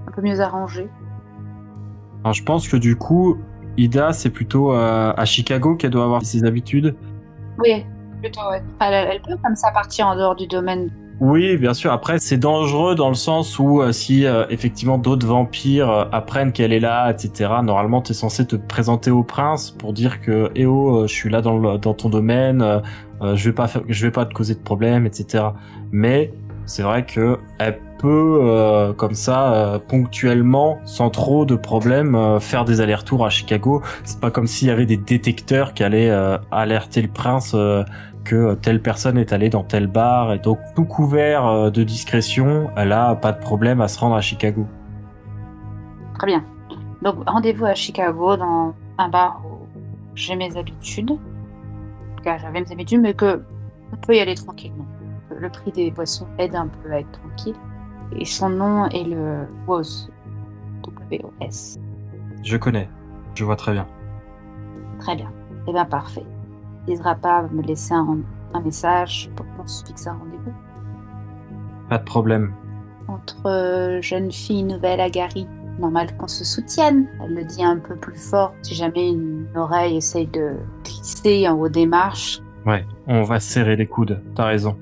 un 0.07 0.11
peu 0.11 0.21
mieux 0.21 0.39
arrangé. 0.41 0.89
Alors, 2.25 2.33
je 2.33 2.43
pense 2.43 2.67
que 2.67 2.75
du 2.75 2.95
coup, 2.95 3.38
Ida, 3.77 4.11
c'est 4.11 4.31
plutôt 4.31 4.73
euh, 4.73 5.13
à 5.15 5.25
Chicago 5.25 5.75
qu'elle 5.75 5.91
doit 5.91 6.05
avoir 6.05 6.23
ses 6.23 6.43
habitudes. 6.43 6.95
Oui, 7.59 7.85
plutôt, 8.19 8.41
ouais. 8.49 8.63
Elle, 8.81 9.09
elle 9.11 9.21
peut 9.21 9.38
comme 9.43 9.55
ça 9.55 9.69
partir 9.71 10.07
en 10.07 10.15
dehors 10.15 10.35
du 10.35 10.47
domaine. 10.47 10.89
Oui, 11.19 11.55
bien 11.55 11.75
sûr. 11.75 11.91
Après, 11.91 12.17
c'est 12.17 12.38
dangereux 12.38 12.95
dans 12.95 13.09
le 13.09 13.13
sens 13.15 13.59
où 13.59 13.79
euh, 13.79 13.91
si 13.91 14.25
euh, 14.25 14.45
effectivement 14.49 14.97
d'autres 14.97 15.27
vampires 15.27 16.09
apprennent 16.11 16.51
qu'elle 16.51 16.73
est 16.73 16.79
là, 16.79 17.11
etc. 17.11 17.51
Normalement, 17.61 18.01
t'es 18.01 18.15
censé 18.15 18.47
te 18.47 18.55
présenter 18.55 19.11
au 19.11 19.21
prince 19.21 19.69
pour 19.69 19.93
dire 19.93 20.19
que 20.19 20.49
eh 20.55 20.65
oh, 20.65 21.05
je 21.05 21.13
suis 21.13 21.29
là 21.29 21.41
dans, 21.41 21.59
le- 21.59 21.77
dans 21.77 21.93
ton 21.93 22.09
domaine, 22.09 22.81
je 23.21 23.49
vais 23.49 23.53
pas 23.55 23.67
faire, 23.67 23.83
je 23.88 24.03
vais 24.03 24.11
pas 24.11 24.25
te 24.25 24.33
causer 24.33 24.55
de 24.55 24.59
problème, 24.59 25.05
etc. 25.05 25.43
Mais 25.91 26.33
c'est 26.65 26.81
vrai 26.81 27.05
que 27.05 27.38
elle 27.59 27.79
peut 27.97 28.39
euh, 28.41 28.93
comme 28.93 29.13
ça 29.13 29.53
euh, 29.53 29.79
ponctuellement, 29.79 30.79
sans 30.86 31.10
trop 31.10 31.45
de 31.45 31.55
problèmes, 31.55 32.15
euh, 32.15 32.39
faire 32.39 32.65
des 32.65 32.81
allers-retours 32.81 33.25
à 33.25 33.29
Chicago. 33.29 33.81
C'est 34.03 34.19
pas 34.19 34.31
comme 34.31 34.47
s'il 34.47 34.67
y 34.67 34.71
avait 34.71 34.86
des 34.86 34.97
détecteurs 34.97 35.73
qui 35.73 35.84
allaient 35.84 36.12
alerter 36.51 37.01
le 37.01 37.08
prince. 37.08 37.55
que 38.23 38.55
telle 38.55 38.81
personne 38.81 39.19
est 39.19 39.34
allée 39.34 39.49
dans 39.51 39.63
tel 39.63 39.86
bar 39.86 40.34
et 40.34 40.39
donc 40.39 40.58
tout 40.75 40.86
couvert 40.86 41.71
de 41.71 41.84
discrétion, 41.84 42.71
elle 42.75 42.91
a 42.91 43.13
pas 43.15 43.31
de 43.31 43.39
problème 43.39 43.81
à 43.81 43.88
se 43.88 43.99
rendre 43.99 44.15
à 44.15 44.21
Chicago. 44.21 44.65
Très 46.17 46.25
bien. 46.25 46.43
Donc, 47.03 47.17
rendez-vous 47.27 47.65
à 47.65 47.75
Chicago 47.75 48.36
dans 48.36 48.73
un 48.97 49.10
bar 49.10 49.43
où 49.45 49.67
j'ai 50.15 50.36
mes 50.36 50.58
habitudes. 50.58 51.12
Cas, 52.23 52.39
j'avais 52.39 52.62
mes 52.62 52.71
habitudes, 52.71 53.01
mais 53.01 53.13
que 53.13 53.43
on 53.93 53.97
peut 53.97 54.15
y 54.15 54.19
aller 54.19 54.34
tranquillement. 54.34 54.88
Le 55.29 55.49
prix 55.49 55.71
des 55.71 55.91
boissons 55.91 56.27
aide 56.39 56.55
un 56.55 56.67
peu 56.67 56.91
à 56.91 57.01
être 57.01 57.12
tranquille. 57.12 57.55
Et 58.17 58.25
son 58.25 58.49
nom 58.49 58.86
est 58.88 59.04
le 59.04 59.45
WOS. 59.67 60.10
W-O-S. 60.84 61.80
Je 62.43 62.58
connais, 62.58 62.88
je 63.34 63.43
vois 63.43 63.56
très 63.56 63.73
bien. 63.73 63.88
Très 64.99 65.15
bien. 65.15 65.32
Eh 65.67 65.73
bien, 65.73 65.86
parfait. 65.86 66.25
N'hésitera 66.88 67.15
pas 67.15 67.38
à 67.39 67.43
me 67.43 67.62
laisser 67.62 67.93
un, 67.93 68.19
un 68.54 68.62
message 68.62 69.30
pour 69.36 69.45
qu'on 69.56 69.67
se 69.67 69.84
fixe 69.86 70.08
un 70.08 70.13
rendez-vous. 70.13 70.54
Pas 71.89 71.97
de 71.97 72.04
problème. 72.04 72.54
Entre 73.08 73.45
euh, 73.47 74.01
jeunes 74.01 74.32
filles 74.32 74.63
nouvelles 74.63 75.01
à 75.01 75.10
Gary, 75.10 75.47
normal 75.80 76.15
qu'on 76.17 76.28
se 76.28 76.43
soutienne. 76.43 77.08
Elle 77.21 77.36
le 77.36 77.43
dit 77.43 77.63
un 77.63 77.78
peu 77.78 77.95
plus 77.95 78.17
fort 78.17 78.54
si 78.62 78.75
jamais 78.75 79.10
une 79.10 79.47
oreille 79.56 79.97
essaye 79.97 80.28
de 80.28 80.54
glisser 80.84 81.47
en 81.47 81.60
haut 81.60 81.69
des 81.69 81.86
marches. 81.86 82.41
Ouais, 82.65 82.86
on 83.08 83.23
va 83.23 83.39
serrer 83.39 83.75
les 83.75 83.86
coudes, 83.86 84.23
t'as 84.34 84.45
raison. 84.45 84.78